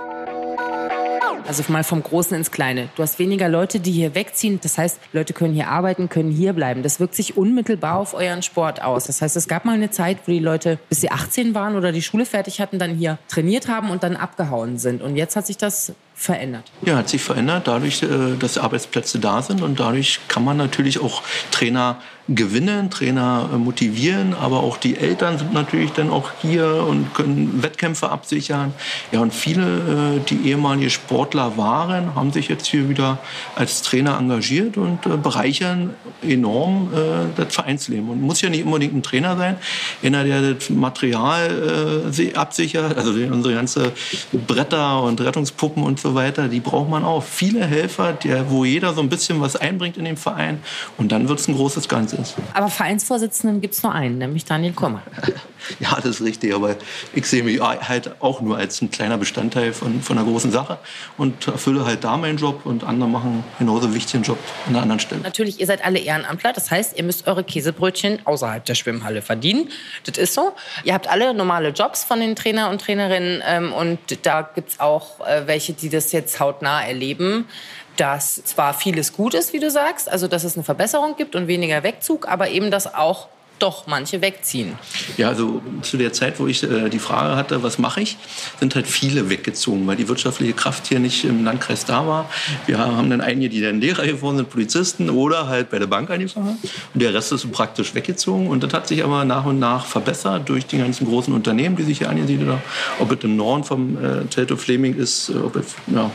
Also 1.48 1.64
mal 1.68 1.82
vom 1.82 2.02
Großen 2.02 2.36
ins 2.36 2.50
Kleine. 2.50 2.90
Du 2.94 3.02
hast 3.02 3.18
weniger 3.18 3.48
Leute, 3.48 3.80
die 3.80 3.90
hier 3.90 4.14
wegziehen. 4.14 4.60
Das 4.62 4.76
heißt, 4.76 5.00
Leute 5.14 5.32
können 5.32 5.54
hier 5.54 5.68
arbeiten, 5.68 6.10
können 6.10 6.30
hier 6.30 6.52
bleiben. 6.52 6.82
Das 6.82 7.00
wirkt 7.00 7.14
sich 7.14 7.38
unmittelbar 7.38 7.96
auf 7.96 8.12
euren 8.12 8.42
Sport 8.42 8.82
aus. 8.82 9.06
Das 9.06 9.22
heißt, 9.22 9.34
es 9.34 9.48
gab 9.48 9.64
mal 9.64 9.72
eine 9.72 9.90
Zeit, 9.90 10.18
wo 10.26 10.32
die 10.32 10.40
Leute, 10.40 10.78
bis 10.90 11.00
sie 11.00 11.10
18 11.10 11.54
waren 11.54 11.74
oder 11.74 11.90
die 11.90 12.02
Schule 12.02 12.26
fertig 12.26 12.60
hatten, 12.60 12.78
dann 12.78 12.96
hier 12.96 13.18
trainiert 13.28 13.66
haben 13.66 13.88
und 13.88 14.02
dann 14.02 14.14
abgehauen 14.14 14.76
sind. 14.76 15.00
Und 15.00 15.16
jetzt 15.16 15.36
hat 15.36 15.46
sich 15.46 15.56
das 15.56 15.94
verändert. 16.18 16.64
Ja, 16.82 16.96
hat 16.96 17.08
sich 17.08 17.22
verändert, 17.22 17.68
dadurch, 17.68 18.02
äh, 18.02 18.36
dass 18.40 18.58
Arbeitsplätze 18.58 19.20
da 19.20 19.40
sind 19.40 19.62
und 19.62 19.78
dadurch 19.78 20.18
kann 20.26 20.44
man 20.44 20.56
natürlich 20.56 21.00
auch 21.00 21.22
Trainer 21.52 22.00
gewinnen, 22.28 22.90
Trainer 22.90 23.48
äh, 23.54 23.56
motivieren, 23.56 24.34
aber 24.34 24.58
auch 24.58 24.78
die 24.78 24.96
Eltern 24.96 25.38
sind 25.38 25.54
natürlich 25.54 25.92
dann 25.92 26.10
auch 26.10 26.32
hier 26.42 26.84
und 26.88 27.14
können 27.14 27.62
Wettkämpfe 27.62 28.10
absichern. 28.10 28.74
Ja, 29.12 29.20
und 29.20 29.32
viele, 29.32 30.16
äh, 30.16 30.20
die 30.28 30.48
ehemalige 30.48 30.90
Sportler 30.90 31.56
waren, 31.56 32.16
haben 32.16 32.32
sich 32.32 32.48
jetzt 32.48 32.66
hier 32.66 32.88
wieder 32.88 33.18
als 33.54 33.82
Trainer 33.82 34.18
engagiert 34.18 34.76
und 34.76 35.22
bereichern 35.22 35.94
enorm 36.22 36.90
das 37.36 37.54
Vereinsleben. 37.54 38.08
Und 38.08 38.22
muss 38.22 38.40
ja 38.40 38.50
nicht 38.50 38.64
unbedingt 38.64 38.94
ein 38.94 39.02
Trainer 39.02 39.36
sein, 39.36 39.56
einer, 40.02 40.24
der 40.24 40.54
das 40.54 40.70
Material 40.70 42.10
absichert, 42.34 42.96
also 42.96 43.10
unsere 43.12 43.54
ganze 43.54 43.92
Bretter 44.32 45.02
und 45.02 45.20
Rettungspuppen 45.20 45.82
und 45.82 46.00
so 46.00 46.07
weiter, 46.14 46.48
die 46.48 46.60
braucht 46.60 46.88
man 46.88 47.04
auch. 47.04 47.22
Viele 47.22 47.64
Helfer, 47.64 48.12
der, 48.12 48.50
wo 48.50 48.64
jeder 48.64 48.94
so 48.94 49.00
ein 49.00 49.08
bisschen 49.08 49.40
was 49.40 49.56
einbringt 49.56 49.96
in 49.96 50.04
den 50.04 50.16
Verein 50.16 50.62
und 50.96 51.12
dann 51.12 51.28
wird 51.28 51.40
es 51.40 51.48
ein 51.48 51.54
großes 51.54 51.88
Ganzes. 51.88 52.34
Aber 52.54 52.68
Vereinsvorsitzenden 52.68 53.60
gibt 53.60 53.74
es 53.74 53.82
nur 53.82 53.92
einen, 53.92 54.18
nämlich 54.18 54.44
Daniel 54.44 54.72
Kommer. 54.72 55.02
ja, 55.80 55.96
das 55.96 56.06
ist 56.06 56.22
richtig, 56.22 56.54
aber 56.54 56.76
ich 57.12 57.26
sehe 57.26 57.42
mich 57.42 57.60
halt 57.60 58.20
auch 58.20 58.40
nur 58.40 58.56
als 58.56 58.80
ein 58.80 58.90
kleiner 58.90 59.18
Bestandteil 59.18 59.72
von, 59.72 60.02
von 60.02 60.18
einer 60.18 60.26
großen 60.26 60.50
Sache 60.50 60.78
und 61.16 61.46
erfülle 61.46 61.84
halt 61.84 62.04
da 62.04 62.16
meinen 62.16 62.38
Job 62.38 62.64
und 62.64 62.84
andere 62.84 63.08
machen 63.08 63.44
genauso 63.58 63.94
wichtigen 63.94 64.22
Job 64.22 64.38
an 64.66 64.74
einer 64.74 64.82
anderen 64.82 65.00
Stelle. 65.00 65.22
Natürlich, 65.22 65.60
ihr 65.60 65.66
seid 65.66 65.84
alle 65.84 65.98
Ehrenamtler, 65.98 66.52
das 66.52 66.70
heißt, 66.70 66.96
ihr 66.96 67.04
müsst 67.04 67.26
eure 67.26 67.44
Käsebrötchen 67.44 68.20
außerhalb 68.24 68.64
der 68.64 68.74
Schwimmhalle 68.74 69.22
verdienen. 69.22 69.70
Das 70.04 70.18
ist 70.18 70.34
so. 70.34 70.54
Ihr 70.84 70.94
habt 70.94 71.08
alle 71.08 71.34
normale 71.34 71.70
Jobs 71.70 72.04
von 72.04 72.20
den 72.20 72.36
Trainer 72.36 72.70
und 72.70 72.80
Trainerinnen 72.80 73.42
ähm, 73.46 73.72
und 73.72 73.98
da 74.22 74.42
gibt 74.42 74.70
es 74.70 74.80
auch 74.80 75.20
äh, 75.26 75.46
welche, 75.46 75.72
die 75.72 75.88
das 75.88 75.97
jetzt 76.12 76.40
hautnah 76.40 76.82
erleben, 76.82 77.48
dass 77.96 78.42
zwar 78.44 78.74
vieles 78.74 79.12
gut 79.12 79.34
ist, 79.34 79.52
wie 79.52 79.58
du 79.58 79.70
sagst, 79.70 80.08
also 80.08 80.28
dass 80.28 80.44
es 80.44 80.56
eine 80.56 80.64
Verbesserung 80.64 81.16
gibt 81.16 81.34
und 81.34 81.48
weniger 81.48 81.82
Wegzug, 81.82 82.28
aber 82.28 82.48
eben, 82.50 82.70
dass 82.70 82.94
auch 82.94 83.28
doch 83.58 83.86
manche 83.86 84.20
wegziehen. 84.20 84.78
Ja, 85.16 85.28
also 85.28 85.62
zu 85.82 85.96
der 85.96 86.12
Zeit, 86.12 86.38
wo 86.40 86.46
ich 86.46 86.62
äh, 86.62 86.88
die 86.88 86.98
Frage 86.98 87.36
hatte, 87.36 87.62
was 87.62 87.78
mache 87.78 88.00
ich, 88.00 88.16
sind 88.60 88.74
halt 88.74 88.86
viele 88.86 89.30
weggezogen, 89.30 89.86
weil 89.86 89.96
die 89.96 90.08
wirtschaftliche 90.08 90.52
Kraft 90.52 90.86
hier 90.86 90.98
nicht 90.98 91.24
im 91.24 91.44
Landkreis 91.44 91.84
da 91.84 92.06
war. 92.06 92.28
Wir 92.66 92.78
haben 92.78 93.10
dann 93.10 93.20
einige, 93.20 93.48
die 93.48 93.60
dann 93.60 93.80
Lehrer 93.80 94.06
geworden 94.06 94.38
sind, 94.38 94.50
Polizisten 94.50 95.10
oder 95.10 95.48
halt 95.48 95.70
bei 95.70 95.78
der 95.78 95.86
Bank 95.86 96.10
angefangen 96.10 96.58
und 96.94 97.02
der 97.02 97.14
Rest 97.14 97.32
ist 97.32 97.50
praktisch 97.52 97.94
weggezogen 97.94 98.48
und 98.48 98.62
das 98.62 98.72
hat 98.72 98.88
sich 98.88 99.04
aber 99.04 99.24
nach 99.24 99.44
und 99.44 99.58
nach 99.58 99.86
verbessert 99.86 100.48
durch 100.48 100.66
die 100.66 100.78
ganzen 100.78 101.06
großen 101.06 101.32
Unternehmen, 101.32 101.76
die 101.76 101.82
sich 101.82 101.98
hier 101.98 102.10
angesiedelt 102.10 102.48
haben. 102.48 102.62
Ob 102.98 103.12
es 103.12 103.24
im 103.24 103.36
Norden 103.36 103.64
vom 103.64 104.02
äh, 104.02 104.24
Telto 104.26 104.56
Fleming 104.56 104.94
ist, 104.96 105.30
ob 105.30 105.56
es, 105.56 105.74
ja, 105.86 106.10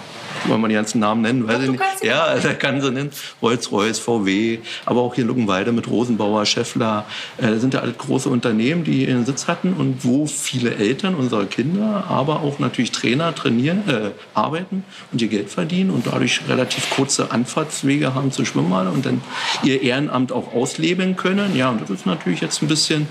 wollen 0.47 0.61
wir 0.61 0.67
die 0.67 0.75
ganzen 0.75 0.99
Namen 0.99 1.21
nennen, 1.21 1.47
weiß 1.47 1.63
ich 1.63 1.71
nicht. 1.71 1.83
Ja, 2.03 2.35
da 2.43 2.53
kann 2.53 2.81
sie 2.81 2.91
nennen. 2.91 3.11
Rolls-Royce, 3.41 3.99
VW, 3.99 4.59
aber 4.85 5.01
auch 5.01 5.15
hier 5.15 5.25
Luckenwalde 5.25 5.71
mit 5.71 5.87
Rosenbauer, 5.87 6.45
Scheffler, 6.45 7.05
Das 7.37 7.61
sind 7.61 7.73
ja 7.73 7.79
alle 7.79 7.93
große 7.93 8.29
Unternehmen, 8.29 8.83
die 8.83 9.05
ihren 9.05 9.25
Sitz 9.25 9.47
hatten 9.47 9.73
und 9.73 10.03
wo 10.03 10.27
viele 10.27 10.75
Eltern 10.75 11.15
unserer 11.15 11.45
Kinder, 11.45 12.05
aber 12.07 12.41
auch 12.41 12.59
natürlich 12.59 12.91
Trainer 12.91 13.33
trainieren, 13.33 13.87
äh, 13.87 14.11
arbeiten 14.33 14.83
und 15.11 15.21
ihr 15.21 15.27
Geld 15.27 15.49
verdienen 15.49 15.89
und 15.89 16.05
dadurch 16.07 16.41
relativ 16.47 16.89
kurze 16.91 17.31
Anfahrtswege 17.31 18.13
haben 18.13 18.31
zur 18.31 18.45
Schwimmhalle 18.45 18.91
und 18.91 19.05
dann 19.05 19.21
ihr 19.63 19.81
Ehrenamt 19.81 20.31
auch 20.31 20.53
ausleben 20.53 21.15
können. 21.15 21.55
Ja, 21.55 21.69
und 21.69 21.81
das 21.81 21.89
ist 21.89 22.05
natürlich 22.05 22.41
jetzt 22.41 22.61
ein 22.61 22.67
bisschen, 22.67 23.07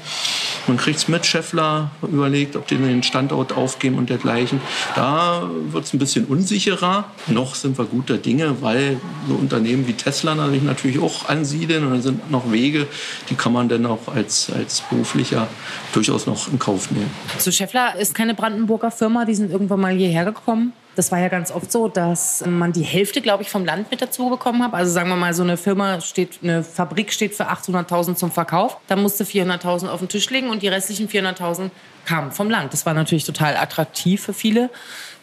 man 0.66 0.76
kriegt 0.76 0.98
es 0.98 1.08
mit, 1.08 1.26
Scheffler 1.26 1.90
überlegt, 2.02 2.56
ob 2.56 2.66
die 2.66 2.76
den 2.76 3.02
Standort 3.02 3.52
aufgeben 3.52 3.98
und 3.98 4.10
dergleichen. 4.10 4.60
Da 4.94 5.48
wird 5.70 5.84
es 5.84 5.92
ein 5.92 5.98
bisschen 5.98 6.26
unsicherer. 6.26 7.04
Noch 7.26 7.54
sind 7.54 7.78
wir 7.78 7.84
guter 7.84 8.18
Dinge, 8.18 8.62
weil 8.62 9.00
so 9.28 9.34
Unternehmen 9.34 9.86
wie 9.86 9.94
Tesla 9.94 10.34
natürlich, 10.34 10.98
auch 11.00 11.28
ansiedeln 11.28 11.84
und 11.84 11.90
dann 11.92 12.02
sind 12.02 12.30
noch 12.30 12.50
Wege, 12.50 12.86
die 13.30 13.34
kann 13.34 13.52
man 13.52 13.68
dann 13.68 13.86
auch 13.86 14.08
als, 14.14 14.50
als 14.50 14.82
beruflicher 14.82 15.48
durchaus 15.92 16.26
noch 16.26 16.50
in 16.52 16.58
Kauf 16.58 16.90
nehmen. 16.90 17.10
So 17.38 17.50
Scheffler 17.50 17.96
ist 17.96 18.14
keine 18.14 18.34
Brandenburger 18.34 18.90
Firma, 18.90 19.24
die 19.24 19.34
sind 19.34 19.50
irgendwann 19.50 19.80
mal 19.80 19.92
hierher 19.92 20.24
gekommen. 20.24 20.72
Das 20.94 21.10
war 21.10 21.18
ja 21.18 21.28
ganz 21.28 21.50
oft 21.50 21.72
so, 21.72 21.88
dass 21.88 22.44
man 22.46 22.72
die 22.72 22.82
Hälfte, 22.82 23.22
glaube 23.22 23.42
ich, 23.42 23.50
vom 23.50 23.64
Land 23.64 23.90
mit 23.90 24.02
dazu 24.02 24.28
bekommen 24.28 24.62
hat. 24.62 24.74
Also 24.74 24.92
sagen 24.92 25.08
wir 25.08 25.16
mal, 25.16 25.32
so 25.32 25.42
eine 25.42 25.56
Firma 25.56 26.00
steht, 26.00 26.40
eine 26.42 26.62
Fabrik 26.62 27.12
steht 27.12 27.34
für 27.34 27.50
800.000 27.50 28.16
zum 28.16 28.30
Verkauf. 28.30 28.76
Da 28.88 28.96
musste 28.96 29.24
400.000 29.24 29.88
auf 29.88 30.00
den 30.00 30.08
Tisch 30.08 30.28
legen 30.28 30.50
und 30.50 30.62
die 30.62 30.68
restlichen 30.68 31.08
400.000 31.08 31.70
kamen 32.04 32.30
vom 32.32 32.50
Land. 32.50 32.72
Das 32.72 32.84
war 32.84 32.94
natürlich 32.94 33.24
total 33.24 33.56
attraktiv 33.56 34.22
für 34.22 34.34
viele 34.34 34.70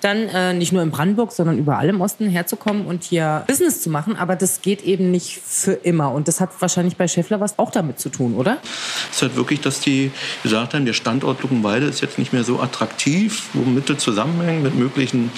dann 0.01 0.29
äh, 0.29 0.53
nicht 0.53 0.71
nur 0.71 0.81
in 0.81 0.91
Brandenburg, 0.91 1.31
sondern 1.31 1.57
überall 1.57 1.89
im 1.89 2.01
Osten 2.01 2.29
herzukommen 2.29 2.85
und 2.85 3.03
hier 3.03 3.43
Business 3.47 3.81
zu 3.81 3.89
machen. 3.89 4.15
Aber 4.15 4.35
das 4.35 4.61
geht 4.61 4.83
eben 4.83 5.11
nicht 5.11 5.39
für 5.43 5.73
immer. 5.73 6.11
Und 6.11 6.27
das 6.27 6.39
hat 6.39 6.49
wahrscheinlich 6.59 6.95
bei 6.95 7.07
Schäffler 7.07 7.39
was 7.39 7.59
auch 7.59 7.71
damit 7.71 7.99
zu 7.99 8.09
tun, 8.09 8.35
oder? 8.35 8.57
Es 9.09 9.17
ist 9.17 9.21
halt 9.23 9.35
wirklich, 9.35 9.61
dass 9.61 9.79
die 9.81 10.11
gesagt 10.43 10.73
haben, 10.73 10.85
der 10.85 10.93
Standort 10.93 11.41
Luckenwalde 11.41 11.87
ist 11.87 12.01
jetzt 12.01 12.17
nicht 12.17 12.33
mehr 12.33 12.43
so 12.43 12.59
attraktiv, 12.59 13.49
womit 13.53 13.89
das 13.89 13.99
zusammenhängt 13.99 14.63
mit 14.63 14.75
möglichen 14.75 15.31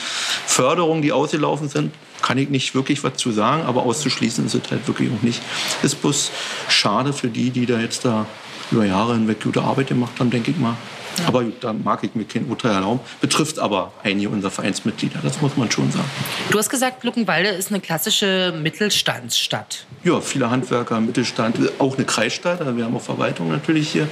Förderungen, 0.46 1.02
die 1.02 1.12
ausgelaufen 1.12 1.70
sind 1.70 1.92
kann 2.22 2.38
ich 2.38 2.50
nicht 2.50 2.76
wirklich 2.76 3.04
was 3.04 3.16
zu 3.16 3.32
sagen, 3.32 3.64
aber 3.64 3.84
auszuschließen 3.84 4.46
ist 4.46 4.54
es 4.54 4.70
halt 4.70 4.88
wirklich 4.88 5.10
auch 5.12 5.24
nicht. 5.24 5.42
Ist 5.82 6.02
bloß 6.02 6.32
schade 6.70 7.14
für 7.14 7.30
die, 7.30 7.50
die 7.50 7.66
da 7.66 7.80
jetzt 7.80 8.06
da 8.06 8.28
über 8.72 8.86
Jahre 8.86 9.14
hinweg 9.14 9.42
gute 9.44 9.62
Arbeit 9.62 9.88
gemacht 9.88 10.14
haben, 10.20 10.30
denke 10.30 10.52
ich 10.52 10.58
mal. 10.58 10.76
Ja. 11.20 11.28
Aber 11.28 11.44
da 11.44 11.74
mag 11.74 12.04
ich 12.04 12.16
mir 12.16 12.24
kein 12.24 12.46
Urteil 12.46 12.72
erlauben. 12.72 13.02
Betrifft 13.20 13.60
aber 13.60 13.92
einige 14.04 14.30
unserer 14.30 14.52
Vereinsmitglieder, 14.52 15.20
das 15.22 15.42
muss 15.42 15.58
man 15.58 15.70
schon 15.70 15.92
sagen. 15.92 16.10
Du 16.50 16.58
hast 16.58 16.70
gesagt, 16.70 17.04
Luckenwalde 17.04 17.50
ist 17.50 17.70
eine 17.70 17.82
klassische 17.82 18.54
Mittelstandsstadt. 18.62 19.86
Ja, 20.04 20.22
viele 20.22 20.50
Handwerker, 20.50 21.00
Mittelstand, 21.00 21.58
auch 21.80 21.96
eine 21.96 22.06
Kreisstadt. 22.06 22.62
Also 22.62 22.76
wir 22.76 22.86
haben 22.86 22.96
auch 22.96 23.02
Verwaltung 23.02 23.50
natürlich 23.50 23.90
hier. 23.90 24.08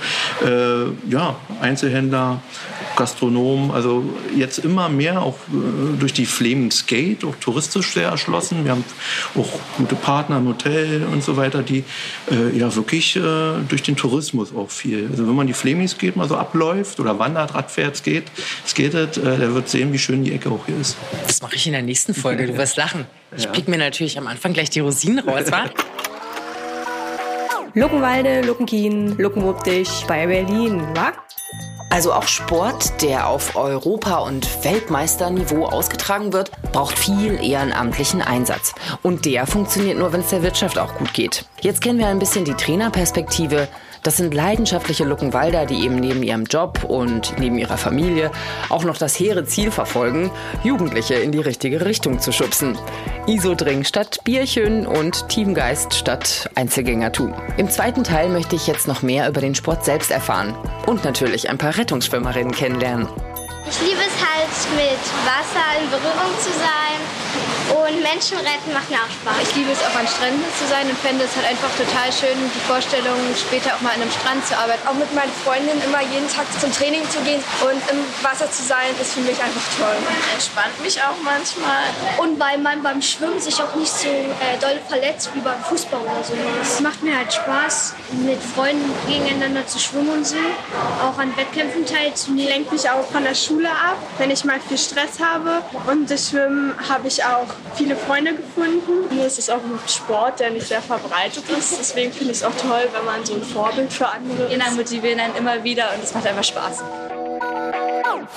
Äh, 0.46 0.92
ja, 1.10 1.36
Einzelhändler, 1.62 2.42
Gastronomen. 2.96 3.72
Also 3.72 4.04
jetzt 4.36 4.60
immer 4.60 4.89
mehr 4.89 5.22
auch 5.22 5.36
äh, 5.48 5.98
durch 6.00 6.13
die 6.13 6.25
Flaming 6.25 6.70
Skate, 6.70 7.24
auch 7.24 7.36
touristisch 7.36 7.94
sehr 7.94 8.10
erschlossen. 8.10 8.66
Wir 8.66 8.72
haben 8.72 8.84
auch 9.36 9.50
gute 9.78 9.96
Partner 9.96 10.38
im 10.38 10.48
Hotel 10.48 11.06
und 11.12 11.24
so 11.24 11.38
weiter, 11.38 11.63
die 11.63 11.84
äh, 12.30 12.56
ja 12.58 12.75
wirklich 12.75 13.16
äh, 13.16 13.22
durch 13.68 13.82
den 13.82 13.96
Tourismus 13.96 14.49
auch 14.56 14.70
viel. 14.70 15.08
Also 15.10 15.27
wenn 15.27 15.36
man 15.36 15.48
die 15.48 15.53
Flaming 15.53 15.88
Skate 15.88 16.15
mal 16.15 16.27
so 16.27 16.36
abläuft 16.36 17.00
oder 17.00 17.20
wandert, 17.20 17.53
Rad 17.56 17.72
fährt, 17.72 17.98
skatet, 17.98 18.32
skatet 18.65 19.18
äh, 19.18 19.38
der 19.38 19.53
wird 19.53 19.70
sehen, 19.70 19.94
wie 19.94 20.00
schön 20.00 20.24
die 20.24 20.34
Ecke 20.34 20.50
auch 20.50 20.65
hier 20.65 20.77
ist. 20.77 20.98
Das 21.27 21.41
mache 21.41 21.56
ich 21.56 21.65
in 21.65 21.74
der 21.74 21.82
nächsten 21.82 22.13
Folge. 22.13 22.48
Du 22.48 22.58
wirst 22.58 22.77
lachen. 22.77 23.06
Ich 23.36 23.46
ja. 23.46 23.51
pick 23.51 23.68
mir 23.68 23.77
natürlich 23.77 24.18
am 24.18 24.27
Anfang 24.27 24.53
gleich 24.53 24.70
die 24.70 24.79
Rosinen 24.79 25.20
raus, 25.20 25.51
wa? 25.51 25.65
Luckenwalde, 27.75 28.41
Luckenkien, 28.41 29.18
Luckenwuppdich 29.18 30.06
bei 30.08 30.25
Berlin, 30.25 30.82
wa? 30.96 31.13
Also 31.91 32.13
auch 32.13 32.27
Sport, 32.27 33.01
der 33.01 33.27
auf 33.27 33.56
Europa- 33.56 34.20
und 34.20 34.63
Weltmeisterniveau 34.63 35.65
ausgetragen 35.65 36.34
wird, 36.34 36.51
braucht 36.72 36.98
viel 36.98 37.44
ehrenamtlichen 37.44 38.22
Einsatz. 38.22 38.75
Und 39.01 39.25
der 39.25 39.48
funktioniert 39.48 39.98
nur, 39.98 40.13
wenn 40.13 40.22
es 40.22 40.29
der 40.29 40.44
Wirtschaft 40.44 40.77
auch 40.77 40.96
gut 40.96 41.13
geht. 41.13 41.46
Jetzt 41.62 41.82
kennen 41.82 41.98
wir 41.98 42.08
ein 42.08 42.20
bisschen 42.20 42.46
die 42.46 42.53
Trainerperspektive. 42.53 43.68
Das 44.03 44.18
sind 44.18 44.34
leidenschaftliche 44.34 45.03
Luckenwalder, 45.03 45.65
die 45.65 45.84
eben 45.84 45.96
neben 45.96 46.24
ihrem 46.24 46.46
Job 46.46 46.84
und 46.86 47.34
neben 47.38 47.58
ihrer 47.58 47.77
Familie 47.77 48.32
auch 48.70 48.84
noch 48.84 48.98
das 48.98 49.20
hehre 49.20 49.46
Ziel 49.46 49.72
verfolgen, 49.72 50.32
Jugendliche 50.63 51.15
in 51.15 51.32
die 51.32 51.39
richtige 51.39 51.86
Richtung 51.86 52.20
zu 52.20 52.32
schubsen. 52.32 52.77
Isodring 53.27 53.84
statt 53.84 54.20
Bierchen 54.24 54.88
und 54.88 55.27
Teamgeist 55.29 55.94
statt 55.94 56.50
Einzelgängertum. 56.56 57.34
Im 57.58 57.70
zweiten 57.70 58.03
Teil 58.03 58.29
möchte 58.29 58.56
ich 58.56 58.68
jetzt 58.68 58.88
noch 58.88 59.01
mehr 59.01 59.27
über 59.29 59.41
den 59.41 59.56
Sport 59.56 59.84
selbst 59.86 60.12
erfahren 60.12 60.56
und 60.86 61.03
natürlich 61.03 61.50
ein 61.50 61.58
paar 61.58 61.77
Rettungsschwimmerinnen 61.77 62.51
kennenlernen. 62.51 63.08
Ich 63.70 63.82
liebe 63.82 64.02
es 64.02 64.18
halt, 64.18 64.50
mit 64.76 64.98
Wasser 65.30 65.80
in 65.80 65.90
Berührung 65.92 66.34
zu 66.42 66.50
sein 66.50 66.98
und 67.70 68.02
Menschen 68.02 68.38
retten 68.38 68.74
macht 68.74 68.90
mir 68.90 68.98
auch 68.98 69.14
Spaß. 69.14 69.46
Ich 69.46 69.56
liebe 69.56 69.70
es 69.70 69.78
auch 69.86 69.94
an 69.94 70.08
Stränden 70.10 70.50
zu 70.58 70.66
sein 70.66 70.90
und 70.90 70.98
fände 70.98 71.26
es 71.26 71.36
halt 71.38 71.46
einfach 71.46 71.70
total 71.78 72.10
schön, 72.10 72.34
die 72.34 72.66
Vorstellung, 72.66 73.14
später 73.38 73.76
auch 73.78 73.82
mal 73.82 73.94
an 73.94 74.02
einem 74.02 74.10
Strand 74.10 74.42
zu 74.42 74.58
arbeiten. 74.58 74.82
Auch 74.90 74.98
mit 74.98 75.14
meinen 75.14 75.30
Freundinnen 75.46 75.78
immer 75.86 76.02
jeden 76.02 76.26
Tag 76.34 76.50
zum 76.58 76.74
Training 76.74 77.06
zu 77.14 77.22
gehen 77.22 77.44
und 77.62 77.78
im 77.94 78.02
Wasser 78.26 78.50
zu 78.50 78.66
sein, 78.66 78.90
ist 78.98 79.14
für 79.14 79.22
mich 79.22 79.38
einfach 79.38 79.62
toll. 79.78 80.02
Entspannt 80.34 80.74
mich 80.82 80.98
auch 80.98 81.18
manchmal. 81.22 81.94
Und 82.18 82.40
weil 82.40 82.58
man 82.58 82.82
beim 82.82 83.02
Schwimmen 83.02 83.40
sich 83.40 83.62
auch 83.62 83.76
nicht 83.76 83.94
so 83.94 84.10
äh, 84.10 84.58
doll 84.60 84.82
verletzt 84.90 85.30
wie 85.36 85.42
beim 85.42 85.62
Fußball 85.62 86.02
oder 86.02 86.24
so. 86.26 86.34
Es 86.62 86.80
macht 86.80 87.04
mir 87.04 87.16
halt 87.18 87.32
Spaß, 87.32 87.94
mit 88.26 88.42
Freunden 88.42 88.90
gegeneinander 89.06 89.68
zu 89.68 89.78
schwimmen 89.78 90.10
und 90.10 90.26
so. 90.26 90.42
Auch 91.06 91.18
an 91.20 91.38
Wettkämpfen 91.38 91.86
teilzunehmen. 91.86 92.50
Lenkt 92.50 92.72
mich 92.72 92.90
auch 92.90 93.06
von 93.12 93.24
der 93.24 93.36
Schule 93.36 93.59
ab, 93.68 93.98
wenn 94.18 94.32
ich 94.32 94.44
mal 94.46 94.60
viel 94.60 94.78
Stress 94.78 95.20
habe. 95.20 95.62
Und 95.88 96.10
das 96.10 96.30
Schwimmen 96.30 96.74
habe 96.88 97.08
ich 97.08 97.24
auch 97.24 97.48
viele 97.75 97.96
Freunde 97.96 98.36
gefunden. 98.36 99.16
Nur 99.16 99.25
ist 99.25 99.39
es 99.39 99.50
auch 99.50 99.58
ein 99.58 99.80
Sport, 99.88 100.39
der 100.39 100.51
nicht 100.51 100.68
sehr 100.68 100.82
verbreitet 100.82 101.44
ist. 101.50 101.78
Deswegen 101.80 102.12
finde 102.12 102.32
ich 102.32 102.38
es 102.38 102.44
auch 102.44 102.56
toll, 102.56 102.88
wenn 102.94 103.06
man 103.06 103.25
so 103.25 103.36
ein 103.36 103.44
Vorbild 103.44 103.92
für 103.92 104.08
andere 104.08 104.44
ist. 104.44 104.50
Kinder 104.51 104.72
motivieren 104.72 105.20
einen 105.20 105.36
immer 105.36 105.63
wieder 105.63 105.94
und 105.96 106.04
es 106.04 106.13
macht 106.13 106.28
einfach 106.28 106.44
Spaß. 106.44 106.84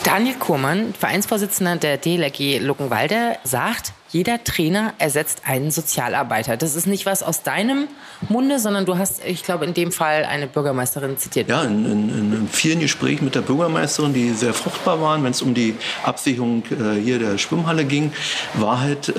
Daniel 0.04 0.34
Kurmann, 0.34 0.94
Vereinsvorsitzender 0.94 1.76
der 1.76 1.96
DLRG 1.96 2.58
Luckenwalde, 2.60 3.36
sagt, 3.44 3.92
jeder 4.12 4.44
Trainer 4.44 4.92
ersetzt 4.98 5.42
einen 5.46 5.70
Sozialarbeiter. 5.70 6.58
Das 6.58 6.76
ist 6.76 6.86
nicht 6.86 7.06
was 7.06 7.22
aus 7.22 7.42
deinem 7.42 7.88
Munde, 8.28 8.58
sondern 8.58 8.84
du 8.84 8.98
hast, 8.98 9.24
ich 9.24 9.42
glaube, 9.42 9.64
in 9.64 9.72
dem 9.72 9.90
Fall 9.90 10.24
eine 10.24 10.46
Bürgermeisterin 10.46 11.16
zitiert. 11.16 11.48
Ja, 11.48 11.62
in, 11.62 11.86
in, 11.86 12.32
in 12.32 12.48
vielen 12.48 12.80
Gesprächen 12.80 13.24
mit 13.24 13.34
der 13.34 13.40
Bürgermeisterin, 13.40 14.12
die 14.12 14.30
sehr 14.30 14.52
fruchtbar 14.52 15.00
waren, 15.00 15.24
wenn 15.24 15.30
es 15.30 15.40
um 15.40 15.54
die 15.54 15.74
Absicherung 16.04 16.62
äh, 16.70 17.00
hier 17.00 17.18
der 17.18 17.38
Schwimmhalle 17.38 17.86
ging, 17.86 18.12
war 18.54 18.80
halt 18.80 19.08
äh, 19.08 19.16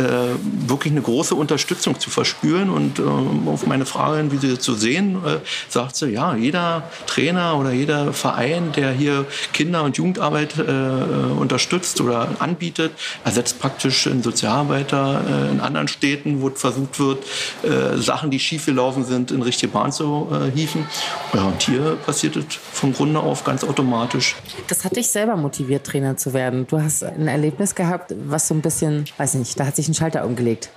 wirklich 0.68 0.94
eine 0.94 1.02
große 1.02 1.34
Unterstützung 1.34 2.00
zu 2.00 2.12
verspüren. 2.12 2.70
Und 2.70 3.00
äh, 3.00 3.04
auf 3.50 3.66
meine 3.66 3.88
Frage, 3.88 4.32
wie 4.32 4.38
sie 4.38 4.56
das 4.56 4.64
so 4.64 4.76
sehen, 4.76 5.16
äh, 5.26 5.40
sagt 5.70 5.96
sie, 5.96 6.10
ja, 6.10 6.36
jeder 6.36 6.84
Trainer 7.08 7.58
oder 7.58 7.72
jeder 7.72 8.14
Verein, 8.14 8.72
der 8.74 8.92
hier 8.92 9.26
Kinder- 9.54 9.84
und 9.84 9.98
Jugendarbeit 9.98 10.60
äh, 10.60 10.62
unterstützt 10.62 12.00
oder 12.00 12.30
anbietet, 12.38 12.92
ersetzt 13.26 13.60
praktisch 13.60 14.06
in 14.06 14.22
Sozialarbeit 14.22 14.83
weiter 14.84 15.22
äh, 15.28 15.52
in 15.52 15.60
anderen 15.60 15.88
Städten, 15.88 16.42
wo 16.42 16.50
versucht 16.50 17.00
wird, 17.00 17.24
äh, 17.64 17.98
Sachen, 17.98 18.32
die 18.32 18.40
schiefgelaufen 18.40 19.06
sind, 19.06 19.32
in 19.32 19.42
richtige 19.42 19.72
Bahn 19.72 19.92
zu 19.92 20.28
äh, 20.32 20.52
hieven. 20.56 20.86
Ja, 21.34 21.44
und 21.44 21.62
hier 21.62 21.98
passiert 22.06 22.36
es 22.36 22.46
vom 22.56 22.94
Grunde 22.94 23.20
auf 23.20 23.44
ganz 23.44 23.64
automatisch. 23.64 24.36
Das 24.68 24.84
hat 24.84 24.96
dich 24.96 25.10
selber 25.10 25.36
motiviert, 25.36 25.86
Trainer 25.86 26.18
zu 26.18 26.34
werden. 26.34 26.68
Du 26.68 26.82
hast 26.82 27.04
ein 27.04 27.28
Erlebnis 27.28 27.76
gehabt, 27.76 28.14
was 28.26 28.48
so 28.48 28.54
ein 28.54 28.62
bisschen, 28.62 29.06
weiß 29.18 29.36
nicht, 29.36 29.60
da 29.60 29.66
hat 29.66 29.76
sich 29.76 29.88
ein 29.88 29.94
Schalter 29.94 30.26
umgelegt. 30.26 30.70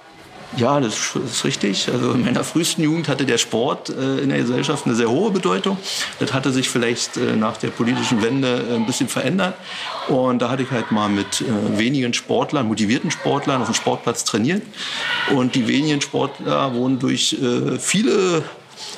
Ja, 0.57 0.81
das 0.81 1.15
ist 1.15 1.45
richtig. 1.45 1.89
Also 1.93 2.13
in 2.13 2.25
meiner 2.25 2.43
frühesten 2.43 2.83
Jugend 2.83 3.09
hatte 3.09 3.27
der 3.27 3.37
Sport 3.37 3.91
äh, 3.91 4.21
in 4.21 4.31
der 4.31 4.39
Gesellschaft 4.39 4.87
eine 4.87 4.95
sehr 4.95 5.11
hohe 5.11 5.31
Bedeutung. 5.31 5.77
Das 6.19 6.33
hatte 6.33 6.51
sich 6.51 6.71
vielleicht 6.71 7.19
äh, 7.19 7.37
nach 7.37 7.59
der 7.59 7.69
politischen 7.69 8.23
Wende 8.23 8.65
äh, 8.71 8.75
ein 8.75 8.87
bisschen 8.87 9.09
verändert. 9.09 9.55
Und 10.09 10.41
da 10.41 10.49
hatte 10.49 10.63
ich 10.63 10.71
halt 10.71 10.93
mal 10.93 11.11
mit 11.11 11.45
wenigen 11.77 12.15
Sportlern, 12.15 12.69
motivierten 12.69 13.11
Sportlern 13.11 13.61
auf 13.61 13.69
dem 13.69 13.75
Sportplatz 13.75 14.25
trainiert. 14.25 14.63
Und 15.35 15.55
die 15.57 15.69
wenigen 15.69 16.01
Sportler 16.01 16.73
wurden 16.75 17.01
durch 17.01 17.37
viele 17.81 18.45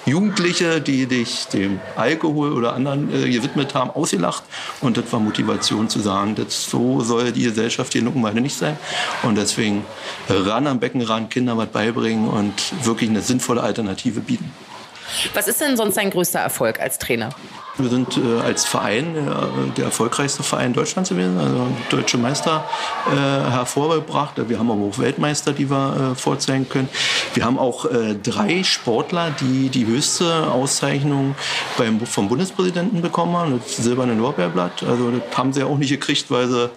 Jugendliche, 0.06 0.80
die 0.80 1.06
dich 1.06 1.46
dem 1.46 1.80
Alkohol 1.96 2.52
oder 2.52 2.74
anderen 2.74 3.12
äh, 3.12 3.30
gewidmet 3.30 3.74
haben, 3.74 3.90
ausgelacht. 3.90 4.42
Und 4.80 4.96
das 4.96 5.12
war 5.12 5.20
Motivation 5.20 5.88
zu 5.88 6.00
sagen, 6.00 6.34
das, 6.34 6.64
so 6.70 7.00
soll 7.00 7.32
die 7.32 7.44
Gesellschaft 7.44 7.92
hier 7.92 8.00
in 8.00 8.06
Luckenwalde 8.06 8.40
nicht 8.40 8.56
sein. 8.56 8.76
Und 9.22 9.36
deswegen 9.36 9.84
ran 10.28 10.66
am 10.66 10.80
Beckenrand, 10.80 11.30
Kindern 11.30 11.58
was 11.58 11.68
beibringen 11.68 12.28
und 12.28 12.52
wirklich 12.84 13.10
eine 13.10 13.22
sinnvolle 13.22 13.62
Alternative 13.62 14.20
bieten. 14.20 14.50
Was 15.34 15.48
ist 15.48 15.60
denn 15.60 15.76
sonst 15.76 15.96
dein 15.96 16.10
größter 16.10 16.40
Erfolg 16.40 16.80
als 16.80 16.98
Trainer? 16.98 17.30
Wir 17.76 17.90
sind 17.90 18.16
äh, 18.16 18.40
als 18.40 18.64
Verein 18.64 19.16
äh, 19.16 19.76
der 19.76 19.86
erfolgreichste 19.86 20.42
Verein 20.42 20.72
Deutschlands 20.72 21.10
gewesen, 21.10 21.38
also 21.38 21.68
deutsche 21.90 22.18
Meister 22.18 22.64
äh, 23.06 23.14
hervorgebracht. 23.14 24.34
Wir 24.48 24.58
haben 24.58 24.70
aber 24.70 24.82
auch 24.82 24.98
Weltmeister, 24.98 25.52
die 25.52 25.70
wir 25.70 26.12
äh, 26.12 26.14
vorzeigen 26.16 26.68
können. 26.68 26.88
Wir 27.34 27.44
haben 27.44 27.58
auch 27.58 27.84
äh, 27.84 28.16
drei 28.16 28.64
Sportler, 28.64 29.30
die 29.40 29.68
die 29.68 29.86
höchste 29.86 30.48
Auszeichnung 30.48 31.36
beim, 31.76 32.00
vom 32.00 32.28
Bundespräsidenten 32.28 33.00
bekommen 33.00 33.36
haben, 33.36 33.60
das 33.64 33.76
silberne 33.76 34.14
Lorbeerblatt. 34.14 34.82
Also 34.82 35.12
das 35.12 35.38
haben 35.38 35.52
sie 35.52 35.60
ja 35.60 35.66
auch 35.66 35.78
nicht 35.78 35.90
gekriegt, 35.90 36.30
weil 36.30 36.48
sie 36.48 36.70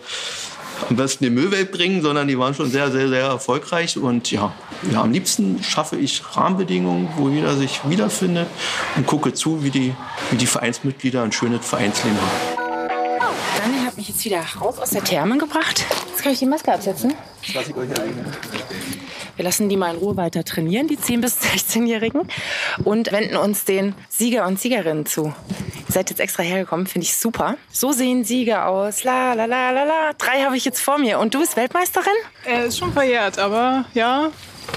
am 0.89 0.95
besten 0.95 1.23
den 1.23 1.33
Müll 1.33 1.51
wegbringen, 1.51 2.01
sondern 2.01 2.27
die 2.27 2.37
waren 2.37 2.53
schon 2.53 2.69
sehr, 2.69 2.91
sehr, 2.91 3.09
sehr 3.09 3.25
erfolgreich. 3.25 3.97
Und 3.97 4.31
ja, 4.31 4.53
ja, 4.89 5.01
am 5.01 5.11
liebsten 5.11 5.61
schaffe 5.63 5.97
ich 5.97 6.23
Rahmenbedingungen, 6.35 7.09
wo 7.17 7.29
jeder 7.29 7.55
sich 7.55 7.81
wiederfindet 7.87 8.47
und 8.95 9.05
gucke 9.05 9.33
zu, 9.33 9.63
wie 9.63 9.69
die, 9.69 9.93
wie 10.31 10.37
die 10.37 10.47
Vereinsmitglieder 10.47 11.23
ein 11.23 11.31
schönes 11.31 11.65
Vereinsleben 11.65 12.17
haben. 12.17 12.61
Daniel 13.57 13.85
hat 13.85 13.97
mich 13.97 14.09
jetzt 14.09 14.25
wieder 14.25 14.43
raus 14.59 14.79
aus 14.79 14.89
der 14.89 15.03
Therme 15.03 15.37
gebracht. 15.37 15.85
Jetzt 16.09 16.23
kann 16.23 16.31
ich 16.31 16.39
die 16.39 16.45
Maske 16.45 16.73
absetzen. 16.73 17.13
Das 17.45 17.53
lasse 17.53 17.71
ich 17.71 17.77
euch 17.77 17.89
alleine. 17.91 18.25
Wir 19.35 19.45
lassen 19.45 19.69
die 19.69 19.77
mal 19.77 19.93
in 19.93 19.99
Ruhe 19.99 20.17
weiter 20.17 20.43
trainieren, 20.43 20.87
die 20.87 20.97
10- 20.97 21.21
bis 21.21 21.39
16-Jährigen, 21.39 22.21
und 22.83 23.11
wenden 23.11 23.37
uns 23.37 23.65
den 23.65 23.95
Sieger 24.09 24.45
und 24.45 24.59
Siegerinnen 24.59 25.05
zu. 25.05 25.25
Ihr 25.25 25.93
seid 25.93 26.09
jetzt 26.09 26.19
extra 26.19 26.43
hergekommen, 26.43 26.85
finde 26.85 27.05
ich 27.05 27.15
super. 27.15 27.57
So 27.71 27.91
sehen 27.91 28.23
Sieger 28.23 28.67
aus. 28.67 29.03
La 29.03 29.33
la 29.33 29.45
la 29.45 29.71
la 29.71 29.83
la. 29.83 30.11
Drei 30.17 30.43
habe 30.43 30.57
ich 30.57 30.65
jetzt 30.65 30.81
vor 30.81 30.97
mir. 30.97 31.19
Und 31.19 31.33
du 31.33 31.39
bist 31.39 31.55
Weltmeisterin? 31.55 32.13
Äh, 32.45 32.67
ist 32.67 32.77
schon 32.77 32.93
verjährt, 32.93 33.39
aber 33.39 33.85
ja, 33.93 34.31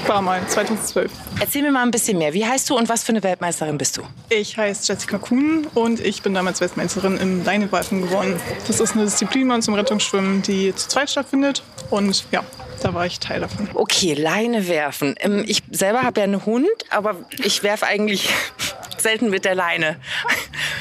war 0.07 0.21
mal 0.23 0.47
2012. 0.47 1.11
Erzähl 1.41 1.63
mir 1.63 1.73
mal 1.73 1.83
ein 1.83 1.91
bisschen 1.91 2.19
mehr. 2.19 2.33
Wie 2.35 2.45
heißt 2.45 2.69
du 2.69 2.77
und 2.77 2.89
was 2.89 3.03
für 3.05 3.11
eine 3.11 3.23
Weltmeisterin 3.23 3.79
bist 3.79 3.97
du? 3.97 4.03
Ich 4.29 4.57
heiße 4.57 4.93
Jessica 4.93 5.19
Kuhn 5.19 5.67
und 5.75 6.01
ich 6.01 6.23
bin 6.23 6.35
damals 6.35 6.61
Weltmeisterin 6.61 7.17
im 7.17 7.45
Leinewerfen 7.45 8.03
geworden. 8.03 8.39
Das 8.67 8.81
ist 8.81 8.93
eine 8.95 9.05
Disziplin 9.05 9.49
bei 9.49 9.55
uns 9.55 9.67
im 9.69 9.75
Rettungsschwimmen, 9.75 10.43
die 10.43 10.75
zu 10.75 10.89
zweit 10.89 11.11
stattfindet. 11.11 11.63
Und 11.91 12.27
ja, 12.33 12.43
da 12.83 12.93
war 12.93 13.07
ich 13.07 13.19
Teil 13.21 13.41
davon. 13.41 13.69
Okay, 13.75 14.15
Leine 14.15 14.69
werfen. 14.69 15.15
Ähm, 15.21 15.45
Ich 15.47 15.63
selber 15.71 16.03
habe 16.03 16.21
ja 16.21 16.25
einen 16.25 16.45
Hund, 16.45 16.69
aber 16.91 17.17
ich 17.43 17.63
werfe 17.63 17.87
eigentlich 17.87 18.29
selten 18.99 19.31
mit 19.31 19.45
der 19.45 19.55
Leine. 19.55 19.97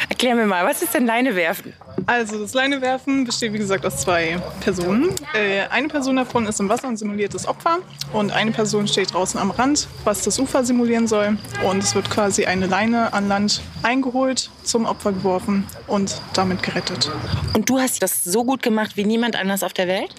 Erklär 0.10 0.36
mir 0.36 0.46
mal, 0.46 0.66
was 0.66 0.82
ist 0.82 0.94
denn 0.94 1.06
Leine 1.06 1.36
werfen? 1.36 1.74
Also 2.06 2.40
das 2.40 2.54
Leinewerfen 2.54 3.24
besteht 3.26 3.54
wie 3.54 3.58
gesagt 3.58 3.86
aus 3.86 3.98
zwei 3.98 4.38
Personen. 4.62 5.10
Äh, 5.34 5.68
eine 5.70 5.88
Person 5.88 6.16
davon 6.16 6.46
ist 6.46 6.60
im 6.60 6.70
Wasser 6.70 6.88
und 6.88 6.98
simuliert 6.98 7.34
das 7.34 7.48
Opfer 7.48 7.80
und 8.12 8.32
eine 8.32 8.52
Person 8.52 8.88
steht 8.88 9.14
draußen 9.14 9.40
am 9.40 9.52
Rand, 9.52 9.88
was 10.04 10.24
das 10.24 10.40
Ufer 10.40 10.64
simulieren 10.64 11.08
soll. 11.08 11.38
Und 11.64 11.84
es 11.84 11.96
wird 11.96 12.10
quasi 12.10 12.46
eine 12.46 12.68
Leine 12.68 13.14
an 13.14 13.28
Land 13.28 13.62
eingeholt, 13.84 14.50
zum 14.64 14.86
Opfer 14.86 15.12
geworfen 15.14 15.66
und 15.88 16.22
damit 16.34 16.64
gerettet. 16.64 17.12
Und 17.54 17.70
du 17.70 17.80
hast 17.80 18.02
das 18.02 18.24
so 18.24 18.44
gut 18.44 18.62
gemacht 18.62 18.98
wie 18.98 19.06
niemand 19.06 19.36
anders 19.36 19.64
auf 19.64 19.74
der 19.74 19.88
Welt? 19.88 20.16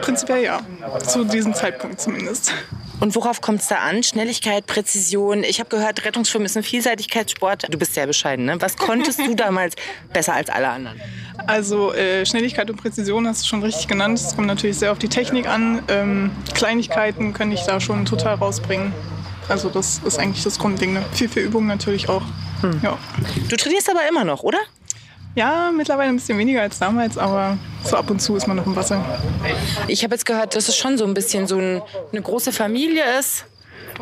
Prinzipiell 0.00 0.44
ja, 0.44 0.60
zu 1.04 1.24
diesem 1.24 1.54
Zeitpunkt 1.54 2.00
zumindest. 2.00 2.52
Und 2.98 3.14
worauf 3.14 3.40
kommt 3.40 3.60
es 3.60 3.68
da 3.68 3.76
an? 3.76 4.02
Schnelligkeit, 4.02 4.66
Präzision? 4.66 5.44
Ich 5.44 5.60
habe 5.60 5.68
gehört, 5.68 6.04
Rettungsschwimmen 6.04 6.46
ist 6.46 6.56
ein 6.56 6.62
Vielseitigkeitssport. 6.62 7.72
Du 7.72 7.78
bist 7.78 7.94
sehr 7.94 8.06
bescheiden, 8.06 8.46
ne? 8.46 8.60
Was 8.60 8.76
konntest 8.76 9.18
du 9.18 9.34
damals 9.36 9.74
besser 10.12 10.34
als 10.34 10.48
alle 10.48 10.68
anderen? 10.68 11.00
Also 11.46 11.92
äh, 11.92 12.24
Schnelligkeit 12.24 12.70
und 12.70 12.76
Präzision 12.76 13.26
hast 13.28 13.42
du 13.42 13.48
schon 13.48 13.62
richtig 13.62 13.86
genannt. 13.86 14.18
Es 14.18 14.34
kommt 14.34 14.46
natürlich 14.46 14.78
sehr 14.78 14.92
auf 14.92 14.98
die 14.98 15.08
Technik 15.08 15.46
an. 15.46 15.82
Ähm, 15.88 16.30
Kleinigkeiten 16.54 17.34
kann 17.34 17.52
ich 17.52 17.62
da 17.62 17.80
schon 17.80 18.06
total 18.06 18.36
rausbringen. 18.36 18.92
Also 19.48 19.68
das 19.68 20.00
ist 20.04 20.18
eigentlich 20.18 20.42
das 20.42 20.58
Grundding. 20.58 20.98
Viel, 21.12 21.28
viel 21.28 21.42
Übung 21.42 21.66
natürlich 21.66 22.08
auch. 22.08 22.22
Ja. 22.82 22.98
Du 23.48 23.56
trainierst 23.56 23.90
aber 23.90 24.08
immer 24.08 24.24
noch, 24.24 24.42
oder? 24.42 24.58
Ja, 25.36 25.70
mittlerweile 25.76 26.08
ein 26.08 26.16
bisschen 26.16 26.38
weniger 26.38 26.62
als 26.62 26.78
damals, 26.78 27.16
aber 27.18 27.58
so 27.84 27.96
ab 27.96 28.10
und 28.10 28.20
zu 28.20 28.34
ist 28.36 28.48
man 28.48 28.56
noch 28.56 28.66
im 28.66 28.74
Wasser. 28.74 29.04
Ich 29.86 30.02
habe 30.02 30.14
jetzt 30.14 30.24
gehört, 30.24 30.56
dass 30.56 30.68
es 30.68 30.76
schon 30.76 30.96
so 30.98 31.04
ein 31.04 31.14
bisschen 31.14 31.46
so 31.46 31.58
ein, 31.58 31.82
eine 32.10 32.22
große 32.22 32.52
Familie 32.52 33.02
ist. 33.20 33.44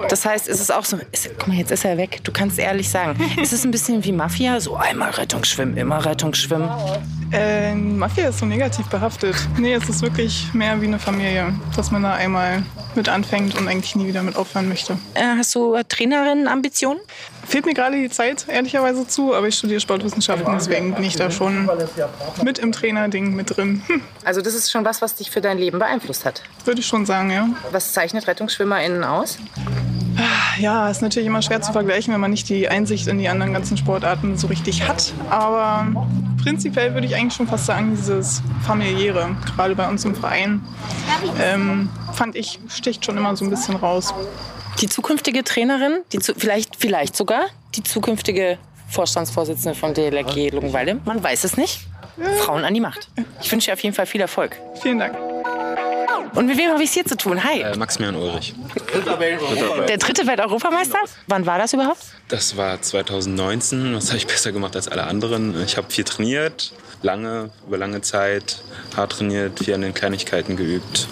Das 0.09 0.25
heißt, 0.25 0.49
ist 0.49 0.61
es 0.61 0.71
auch 0.71 0.85
so, 0.85 0.99
ist, 1.13 1.31
guck 1.39 1.49
mal, 1.49 1.57
jetzt 1.57 1.71
ist 1.71 1.85
er 1.85 1.97
weg. 1.97 2.21
Du 2.25 2.33
kannst 2.33 2.59
ehrlich 2.59 2.89
sagen, 2.89 3.21
ist 3.41 3.53
es 3.53 3.65
ein 3.65 3.71
bisschen 3.71 4.03
wie 4.05 4.13
Mafia? 4.13 4.61
So 4.61 4.77
einmal 4.77 5.11
Rettungsschwimmen, 5.11 5.77
immer 5.77 6.05
Rettungsschwimmen. 6.05 6.69
Äh, 7.33 7.75
Mafia 7.75 8.29
ist 8.29 8.39
so 8.39 8.47
negativ 8.47 8.87
behaftet. 8.89 9.35
Nee, 9.59 9.75
es 9.75 9.89
ist 9.89 10.03
wirklich 10.03 10.53
mehr 10.53 10.81
wie 10.81 10.87
eine 10.87 10.99
Familie, 10.99 11.53
dass 11.77 11.91
man 11.91 12.03
da 12.03 12.15
einmal 12.15 12.63
mit 12.95 13.09
anfängt 13.09 13.57
und 13.59 13.67
eigentlich 13.67 13.97
nie 13.97 14.07
wieder 14.07 14.23
mit 14.23 14.37
aufhören 14.37 14.69
möchte. 14.69 14.97
Äh, 15.15 15.23
hast 15.37 15.55
du 15.55 15.77
Trainerinnen-Ambitionen? 15.89 17.01
Fehlt 17.47 17.67
mir 17.67 17.75
gerade 17.75 17.97
die 18.01 18.09
Zeit, 18.09 18.47
ehrlicherweise 18.49 19.07
zu, 19.07 19.35
aber 19.35 19.49
ich 19.49 19.57
studiere 19.57 19.81
Sportwissenschaften, 19.81 20.53
deswegen 20.55 20.95
bin 20.95 21.05
ich 21.05 21.17
da 21.17 21.31
schon 21.31 21.69
mit 22.43 22.59
im 22.59 22.73
Trainerding 22.73 23.35
mit 23.35 23.57
drin. 23.57 23.83
Hm, 23.87 24.01
Also 24.25 24.41
das 24.41 24.55
ist 24.55 24.71
schon 24.71 24.85
was, 24.85 25.03
was 25.03 25.17
dich 25.17 25.31
für 25.31 25.41
dein 25.41 25.59
Leben 25.59 25.79
beeinflusst 25.79 26.25
hat. 26.25 26.43
Würde 26.65 26.81
ich 26.81 26.87
schon 26.87 27.05
sagen, 27.05 27.31
ja. 27.31 27.49
Was 27.73 27.93
zeichnet 27.93 28.27
RettungsschwimmerInnen 28.27 29.05
aus? 29.05 29.39
Ja, 30.59 30.89
ist 30.89 31.03
natürlich 31.03 31.27
immer 31.27 31.43
schwer 31.43 31.61
zu 31.61 31.73
vergleichen, 31.73 32.15
wenn 32.15 32.21
man 32.21 32.31
nicht 32.31 32.49
die 32.49 32.69
Einsicht 32.69 33.09
in 33.09 33.19
die 33.19 33.29
anderen 33.29 33.53
ganzen 33.53 33.77
Sportarten 33.77 34.39
so 34.39 34.47
richtig 34.47 34.87
hat. 34.87 35.13
Aber 35.29 35.87
prinzipiell 36.45 36.95
würde 36.95 37.07
ich 37.07 37.17
eigentlich 37.17 37.35
schon 37.35 37.49
fast 37.49 37.67
sagen, 37.67 37.97
dieses 37.97 38.43
familiäre, 38.67 39.35
gerade 39.57 39.75
bei 39.75 39.89
uns 39.89 40.05
im 40.05 40.15
Verein, 40.15 40.63
ähm, 41.41 41.89
fand 42.13 42.37
ich, 42.37 42.61
sticht 42.69 43.05
schon 43.05 43.17
immer 43.17 43.35
so 43.35 43.45
ein 43.45 43.51
bisschen 43.51 43.77
raus. 43.77 44.15
Die 44.81 44.89
zukünftige 44.89 45.43
Trainerin, 45.43 46.01
die 46.13 46.19
zu, 46.19 46.35
vielleicht, 46.35 46.77
vielleicht 46.77 47.17
sogar 47.17 47.47
die 47.75 47.83
zukünftige 47.83 48.59
Vorstandsvorsitzende 48.89 49.75
von 49.75 49.95
DLRG 49.95 50.51
Luckenwalde, 50.51 51.01
man 51.05 51.23
weiß 51.23 51.45
es 51.45 51.57
nicht. 51.57 51.87
Frauen 52.43 52.65
an 52.65 52.75
die 52.75 52.81
Macht. 52.81 53.09
Ich 53.43 53.51
wünsche 53.51 53.67
dir 53.67 53.73
auf 53.73 53.81
jeden 53.81 53.95
Fall 53.95 54.07
viel 54.07 54.21
Erfolg. 54.21 54.57
Vielen 54.81 54.99
Dank. 54.99 55.34
Und 56.35 56.47
mit 56.47 56.59
wem 56.59 56.71
habe 56.71 56.83
ich 56.83 56.89
es 56.89 56.95
hier 56.95 57.05
zu 57.05 57.17
tun? 57.17 57.43
Hi. 57.45 57.61
Äh, 57.61 57.77
Maximilian 57.77 58.21
Ulrich. 58.21 58.55
Der 59.89 59.99
dritte 59.99 60.27
Welteuropameister? 60.27 60.99
Wann 61.29 61.47
war 61.47 61.59
das 61.59 61.73
überhaupt? 61.73 62.01
Das 62.29 62.57
war 62.57 62.81
2019. 62.81 63.93
Das 63.93 64.09
habe 64.09 64.19
ich 64.19 64.27
besser 64.27 64.51
gemacht 64.53 64.75
als 64.75 64.89
alle 64.89 65.05
anderen. 65.05 65.63
Ich 65.63 65.77
habe 65.77 65.91
viel 65.91 66.05
trainiert, 66.05 66.73
lange, 67.05 67.51
über 67.67 67.79
lange 67.79 68.01
Zeit, 68.01 68.63
hart 68.97 69.13
trainiert, 69.13 69.61
viel 69.61 69.75
an 69.75 69.83
den 69.83 69.95
Kleinigkeiten 69.95 70.57
geübt. 70.57 71.07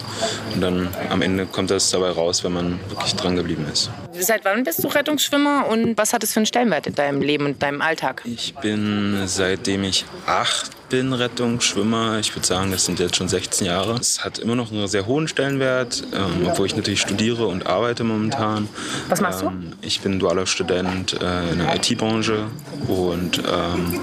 Und 0.53 0.61
dann 0.61 0.89
am 1.09 1.21
Ende 1.21 1.45
kommt 1.45 1.71
das 1.71 1.89
dabei 1.91 2.09
raus, 2.09 2.43
wenn 2.43 2.53
man 2.53 2.79
wirklich 2.89 3.15
dran 3.15 3.35
geblieben 3.35 3.65
ist. 3.71 3.89
Seit 4.19 4.43
wann 4.43 4.63
bist 4.63 4.83
du 4.83 4.87
Rettungsschwimmer 4.87 5.67
und 5.69 5.97
was 5.97 6.13
hat 6.13 6.23
es 6.23 6.33
für 6.33 6.39
einen 6.39 6.45
Stellenwert 6.45 6.87
in 6.87 6.95
deinem 6.95 7.21
Leben 7.21 7.45
und 7.45 7.63
deinem 7.63 7.81
Alltag? 7.81 8.21
Ich 8.25 8.55
bin 8.55 9.21
seitdem 9.25 9.83
ich 9.83 10.05
acht 10.25 10.71
bin 10.93 11.11
Rettungsschwimmer. 11.11 12.19
Ich 12.19 12.35
würde 12.35 12.45
sagen, 12.45 12.69
das 12.69 12.85
sind 12.85 12.99
jetzt 12.99 13.15
schon 13.15 13.27
16 13.27 13.65
Jahre. 13.65 13.95
Es 13.95 14.23
hat 14.23 14.37
immer 14.37 14.55
noch 14.55 14.71
einen 14.71 14.87
sehr 14.87 15.07
hohen 15.07 15.27
Stellenwert, 15.27 16.03
ähm, 16.13 16.47
obwohl 16.47 16.67
ich 16.67 16.75
natürlich 16.75 17.01
studiere 17.01 17.47
und 17.47 17.65
arbeite 17.65 18.03
momentan. 18.03 18.69
Was 19.09 19.19
machst 19.19 19.41
du? 19.41 19.47
Ähm, 19.47 19.73
ich 19.81 20.01
bin 20.01 20.19
dualer 20.19 20.45
Student 20.45 21.13
äh, 21.19 21.51
in 21.51 21.57
der 21.57 21.75
IT-Branche 21.77 22.45
und 22.87 23.39
ähm, 23.39 24.01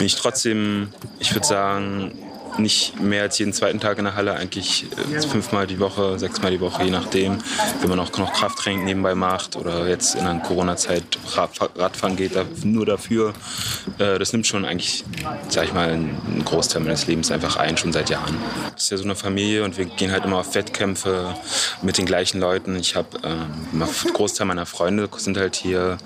bin 0.00 0.06
ich 0.06 0.16
trotzdem, 0.16 0.88
ich 1.18 1.34
würde 1.34 1.46
sagen, 1.46 2.12
nicht 2.56 2.98
mehr 2.98 3.22
als 3.24 3.38
jeden 3.38 3.52
zweiten 3.52 3.80
Tag 3.80 3.98
in 3.98 4.04
der 4.04 4.16
Halle, 4.16 4.34
eigentlich 4.34 4.86
äh, 5.14 5.20
fünfmal 5.20 5.66
die 5.66 5.78
Woche, 5.78 6.18
sechsmal 6.18 6.50
die 6.50 6.60
Woche, 6.60 6.82
je 6.82 6.90
nachdem. 6.90 7.36
Wenn 7.80 7.90
man 7.90 8.00
auch 8.00 8.10
noch 8.18 8.32
Krafttraining 8.32 8.84
nebenbei 8.84 9.14
macht 9.14 9.56
oder 9.56 9.86
jetzt 9.86 10.14
in 10.14 10.24
der 10.24 10.34
Corona-Zeit 10.36 11.04
Rad- 11.34 11.70
Radfahren 11.76 12.16
geht, 12.16 12.32
nur 12.64 12.86
dafür. 12.86 13.34
Äh, 13.98 14.18
Das 14.18 14.32
nimmt 14.32 14.46
schon 14.46 14.64
eigentlich, 14.64 15.04
sag 15.48 15.66
ich 15.66 15.72
mal, 15.74 15.90
einen 15.90 16.42
Großteil 16.44 16.80
meines 16.82 17.06
Lebens 17.06 17.30
einfach 17.30 17.56
ein, 17.56 17.76
schon 17.76 17.92
seit 17.92 18.08
Jahren. 18.08 18.36
Das 18.74 18.84
ist 18.84 18.90
ja 18.90 18.96
so 18.96 19.04
eine 19.04 19.14
Familie 19.16 19.62
und 19.62 19.76
wir 19.76 19.84
gehen 19.84 20.10
halt 20.10 20.24
immer 20.24 20.38
auf 20.38 20.54
Wettkämpfe 20.54 21.34
mit 21.82 21.98
den 21.98 22.06
gleichen 22.06 22.40
Leuten. 22.40 22.74
Ich 22.74 22.96
habe, 22.96 23.08
ähm, 23.22 23.84
Großteil 24.14 24.46
meiner 24.46 24.66
Freunde 24.66 25.08
sind 25.18 25.36
halt 25.36 25.56
hier. 25.56 25.98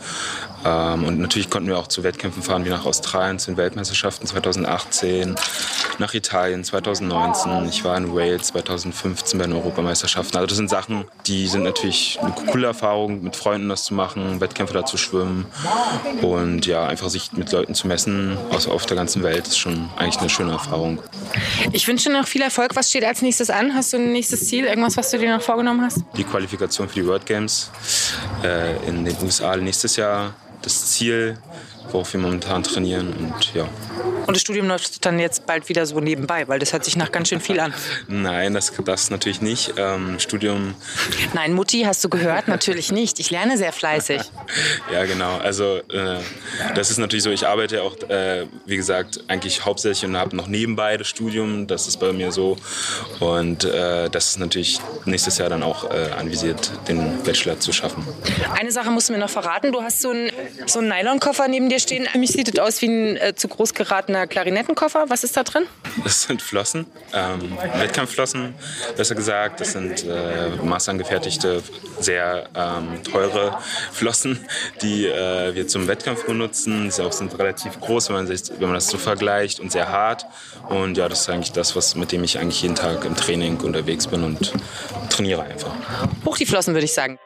Ähm, 0.64 1.04
und 1.04 1.18
natürlich 1.18 1.50
konnten 1.50 1.68
wir 1.68 1.78
auch 1.78 1.86
zu 1.86 2.02
Wettkämpfen 2.02 2.42
fahren, 2.42 2.64
wie 2.64 2.70
nach 2.70 2.86
Australien 2.86 3.38
zu 3.38 3.50
den 3.50 3.56
Weltmeisterschaften 3.56 4.26
2018, 4.26 5.34
nach 5.98 6.14
Italien 6.14 6.64
2019. 6.64 7.68
Ich 7.68 7.84
war 7.84 7.96
in 7.96 8.14
Wales 8.14 8.48
2015 8.48 9.38
bei 9.38 9.46
den 9.46 9.54
Europameisterschaften. 9.54 10.36
Also 10.36 10.46
das 10.46 10.56
sind 10.56 10.70
Sachen, 10.70 11.04
die 11.26 11.46
sind 11.46 11.64
natürlich 11.64 12.18
eine 12.20 12.32
coole 12.50 12.66
Erfahrung, 12.66 13.22
mit 13.22 13.36
Freunden 13.36 13.68
das 13.68 13.84
zu 13.84 13.94
machen, 13.94 14.40
Wettkämpfe 14.40 14.74
da 14.74 14.84
zu 14.84 14.96
schwimmen. 14.96 15.46
Und 16.22 16.66
ja, 16.66 16.86
einfach 16.86 17.08
sich 17.08 17.32
mit 17.32 17.52
Leuten 17.52 17.74
zu 17.74 17.86
messen 17.86 18.36
aus 18.50 18.66
auf 18.66 18.86
der 18.86 18.96
ganzen 18.96 19.22
Welt 19.22 19.46
ist 19.46 19.58
schon 19.58 19.90
eigentlich 19.96 20.18
eine 20.18 20.30
schöne 20.30 20.52
Erfahrung. 20.52 21.00
Ich 21.72 21.86
wünsche 21.86 22.08
dir 22.08 22.18
noch 22.18 22.26
viel 22.26 22.42
Erfolg. 22.42 22.74
Was 22.74 22.88
steht 22.88 23.04
als 23.04 23.22
nächstes 23.22 23.50
an? 23.50 23.74
Hast 23.74 23.92
du 23.92 23.98
ein 23.98 24.12
nächstes 24.12 24.48
Ziel? 24.48 24.64
Irgendwas, 24.64 24.96
was 24.96 25.10
du 25.10 25.18
dir 25.18 25.34
noch 25.34 25.42
vorgenommen 25.42 25.82
hast? 25.82 26.04
die 26.16 26.24
Qualifikation 26.24 26.88
für 26.88 26.94
die 26.94 27.06
World 27.06 27.26
Games 27.26 27.70
äh, 28.42 28.76
in 28.86 29.04
den 29.04 29.16
USA 29.22 29.56
nächstes 29.56 29.96
Jahr. 29.96 30.34
Das 30.64 30.86
Ziel 30.86 31.36
worauf 31.90 32.12
wir 32.12 32.20
momentan 32.20 32.62
trainieren 32.62 33.12
und 33.12 33.54
ja. 33.54 33.68
Und 34.26 34.34
das 34.34 34.40
Studium 34.40 34.68
läuft 34.68 35.04
dann 35.04 35.18
jetzt 35.18 35.46
bald 35.46 35.68
wieder 35.68 35.84
so 35.84 36.00
nebenbei, 36.00 36.48
weil 36.48 36.58
das 36.58 36.72
hört 36.72 36.84
sich 36.84 36.96
nach 36.96 37.12
ganz 37.12 37.28
schön 37.28 37.40
viel 37.40 37.60
an. 37.60 37.74
Nein, 38.08 38.54
das, 38.54 38.72
das 38.84 39.10
natürlich 39.10 39.42
nicht. 39.42 39.74
Ähm, 39.76 40.18
Studium. 40.18 40.74
Nein, 41.34 41.52
Mutti, 41.52 41.82
hast 41.82 42.02
du 42.04 42.08
gehört? 42.08 42.48
natürlich 42.48 42.92
nicht. 42.92 43.20
Ich 43.20 43.30
lerne 43.30 43.58
sehr 43.58 43.72
fleißig. 43.72 44.22
ja, 44.92 45.04
genau. 45.04 45.36
Also 45.38 45.78
äh, 45.92 46.20
das 46.74 46.90
ist 46.90 46.98
natürlich 46.98 47.22
so. 47.22 47.30
Ich 47.30 47.46
arbeite 47.46 47.82
auch, 47.82 47.96
äh, 48.08 48.46
wie 48.64 48.76
gesagt, 48.76 49.24
eigentlich 49.28 49.64
hauptsächlich 49.64 50.08
und 50.08 50.16
habe 50.16 50.34
noch 50.36 50.46
nebenbei 50.46 50.96
das 50.96 51.08
Studium. 51.08 51.66
Das 51.66 51.86
ist 51.86 51.98
bei 51.98 52.12
mir 52.12 52.32
so. 52.32 52.56
Und 53.20 53.64
äh, 53.64 54.08
das 54.08 54.28
ist 54.28 54.38
natürlich 54.38 54.80
nächstes 55.04 55.38
Jahr 55.38 55.50
dann 55.50 55.62
auch 55.62 55.90
äh, 55.90 56.10
anvisiert, 56.18 56.72
den 56.88 57.22
Bachelor 57.24 57.60
zu 57.60 57.72
schaffen. 57.72 58.06
Eine 58.58 58.72
Sache 58.72 58.90
musst 58.90 59.08
du 59.08 59.12
mir 59.12 59.18
noch 59.18 59.30
verraten. 59.30 59.72
Du 59.72 59.82
hast 59.82 60.00
so 60.00 60.10
einen, 60.10 60.30
so 60.66 60.78
einen 60.78 60.88
Nylonkoffer 60.88 61.48
neben 61.48 61.68
dir 61.68 61.73
stehen. 61.78 62.06
Für 62.06 62.18
mich 62.18 62.32
sieht 62.32 62.48
es 62.48 62.58
aus 62.58 62.80
wie 62.82 62.86
ein 62.86 63.16
äh, 63.16 63.34
zu 63.34 63.48
groß 63.48 63.74
geratener 63.74 64.26
Klarinettenkoffer. 64.26 65.06
Was 65.08 65.24
ist 65.24 65.36
da 65.36 65.42
drin? 65.42 65.64
Das 66.02 66.22
sind 66.22 66.42
Flossen, 66.42 66.86
ähm, 67.12 67.56
Wettkampfflossen, 67.78 68.54
besser 68.96 69.14
gesagt. 69.14 69.60
Das 69.60 69.72
sind 69.72 70.04
äh, 70.04 70.50
maßangefertigte, 70.62 71.62
sehr 72.00 72.48
ähm, 72.54 73.02
teure 73.04 73.58
Flossen, 73.92 74.44
die 74.82 75.06
äh, 75.06 75.54
wir 75.54 75.68
zum 75.68 75.86
Wettkampf 75.88 76.24
benutzen. 76.24 76.90
Sie 76.90 77.04
auch 77.04 77.12
sind 77.12 77.38
relativ 77.38 77.80
groß, 77.80 78.08
wenn 78.08 78.16
man, 78.16 78.26
sich, 78.26 78.50
wenn 78.50 78.68
man 78.68 78.74
das 78.74 78.88
so 78.88 78.98
vergleicht 78.98 79.60
und 79.60 79.72
sehr 79.72 79.88
hart. 79.88 80.26
Und 80.68 80.96
ja, 80.96 81.08
das 81.08 81.22
ist 81.22 81.30
eigentlich 81.30 81.52
das, 81.52 81.76
was, 81.76 81.94
mit 81.94 82.12
dem 82.12 82.24
ich 82.24 82.38
eigentlich 82.38 82.62
jeden 82.62 82.74
Tag 82.74 83.04
im 83.04 83.14
Training 83.14 83.60
unterwegs 83.60 84.06
bin 84.06 84.24
und 84.24 84.52
trainiere 85.10 85.42
einfach. 85.42 85.72
Hoch 86.24 86.36
die 86.36 86.46
Flossen, 86.46 86.74
würde 86.74 86.84
ich 86.84 86.92
sagen. 86.92 87.18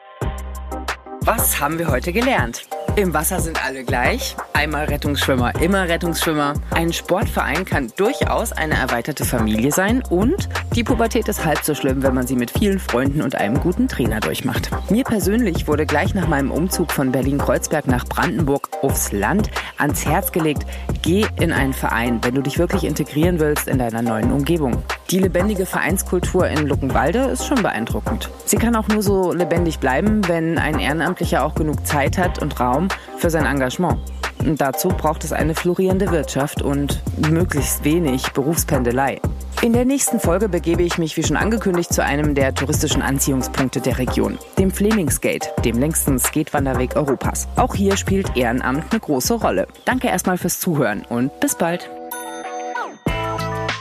Was 1.21 1.59
haben 1.59 1.77
wir 1.77 1.87
heute 1.87 2.11
gelernt? 2.11 2.63
Im 2.95 3.13
Wasser 3.13 3.39
sind 3.39 3.63
alle 3.63 3.83
gleich. 3.83 4.35
Einmal 4.53 4.85
Rettungsschwimmer, 4.85 5.61
immer 5.61 5.87
Rettungsschwimmer. 5.87 6.53
Ein 6.71 6.91
Sportverein 6.91 7.63
kann 7.65 7.91
durchaus 7.95 8.51
eine 8.51 8.75
erweiterte 8.75 9.25
Familie 9.25 9.71
sein 9.71 10.03
und 10.09 10.49
die 10.75 10.83
Pubertät 10.83 11.27
ist 11.27 11.45
halb 11.45 11.63
so 11.63 11.75
schlimm, 11.75 12.03
wenn 12.03 12.13
man 12.13 12.27
sie 12.27 12.35
mit 12.35 12.51
vielen 12.51 12.79
Freunden 12.79 13.21
und 13.21 13.35
einem 13.35 13.59
guten 13.59 13.87
Trainer 13.87 14.19
durchmacht. 14.19 14.69
Mir 14.89 15.03
persönlich 15.03 15.67
wurde 15.67 15.85
gleich 15.85 16.13
nach 16.13 16.27
meinem 16.27 16.51
Umzug 16.51 16.91
von 16.91 17.11
Berlin-Kreuzberg 17.11 17.87
nach 17.87 18.05
Brandenburg 18.05 18.69
aufs 18.81 19.11
Land 19.11 19.49
ans 19.77 20.05
Herz 20.05 20.31
gelegt, 20.31 20.65
geh 21.01 21.25
in 21.39 21.53
einen 21.53 21.73
Verein, 21.73 22.19
wenn 22.23 22.35
du 22.35 22.41
dich 22.41 22.59
wirklich 22.59 22.83
integrieren 22.83 23.39
willst 23.39 23.67
in 23.67 23.77
deiner 23.77 24.01
neuen 24.01 24.31
Umgebung. 24.31 24.83
Die 25.11 25.17
lebendige 25.17 25.65
Vereinskultur 25.65 26.47
in 26.47 26.67
Luckenwalde 26.67 27.19
ist 27.19 27.47
schon 27.47 27.63
beeindruckend. 27.63 28.29
Sie 28.45 28.57
kann 28.57 28.75
auch 28.75 28.87
nur 28.89 29.01
so 29.01 29.33
lebendig 29.33 29.79
bleiben, 29.79 30.27
wenn 30.27 30.59
ein 30.59 30.77
Ehrenamtlicher 30.77 31.43
auch 31.43 31.55
genug 31.55 31.87
Zeit 31.87 32.19
hat 32.19 32.39
und 32.39 32.59
Raum 32.59 32.89
für 33.17 33.31
sein 33.31 33.47
Engagement. 33.47 33.97
Und 34.45 34.61
dazu 34.61 34.89
braucht 34.89 35.23
es 35.23 35.33
eine 35.33 35.55
florierende 35.55 36.11
Wirtschaft 36.11 36.61
und 36.61 37.01
möglichst 37.27 37.83
wenig 37.83 38.31
Berufspendelei. 38.33 39.19
In 39.63 39.73
der 39.73 39.83
nächsten 39.83 40.19
Folge 40.19 40.47
begebe 40.47 40.83
ich 40.83 40.99
mich, 40.99 41.17
wie 41.17 41.23
schon 41.23 41.35
angekündigt, 41.35 41.91
zu 41.91 42.03
einem 42.03 42.35
der 42.35 42.53
touristischen 42.53 43.01
Anziehungspunkte 43.01 43.81
der 43.81 43.97
Region, 43.97 44.37
dem 44.57 44.71
Flemingsgate, 44.71 45.49
dem 45.65 45.79
längsten 45.79 46.19
Skatewanderweg 46.19 46.95
Europas. 46.95 47.47
Auch 47.55 47.73
hier 47.73 47.97
spielt 47.97 48.37
Ehrenamt 48.37 48.85
eine 48.91 48.99
große 48.99 49.33
Rolle. 49.33 49.67
Danke 49.85 50.07
erstmal 50.07 50.37
fürs 50.37 50.59
Zuhören 50.59 51.03
und 51.09 51.37
bis 51.41 51.55
bald. 51.55 51.89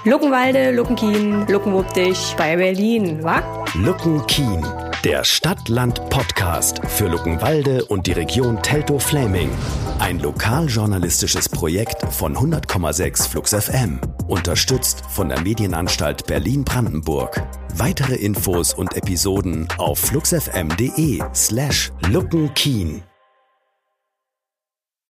Luckenwalde, 0.08 0.70
Luckenkien, 0.70 1.46
Luckenwuppdich 1.48 2.34
bei 2.38 2.56
Berlin, 2.56 3.22
wa? 3.22 3.42
Luckenkien, 3.74 4.64
der 5.04 5.22
Stadt-Land-Podcast 5.22 6.80
für 6.86 7.08
Luckenwalde 7.08 7.84
und 7.84 8.06
die 8.06 8.12
Region 8.12 8.62
Teltow-Fläming. 8.62 9.50
Ein 9.98 10.18
lokaljournalistisches 10.20 11.50
Projekt 11.50 12.10
von 12.10 12.34
100,6 12.34 13.28
Flux 13.28 13.52
FM. 13.52 14.00
Unterstützt 14.28 15.02
von 15.10 15.28
der 15.28 15.40
Medienanstalt 15.42 16.26
Berlin-Brandenburg. 16.26 17.42
Weitere 17.74 18.14
Infos 18.14 18.72
und 18.72 18.96
Episoden 18.96 19.68
auf 19.76 19.98
fluxfm.de 19.98 21.22
slash 21.34 21.92
luckenkien. 22.10 23.02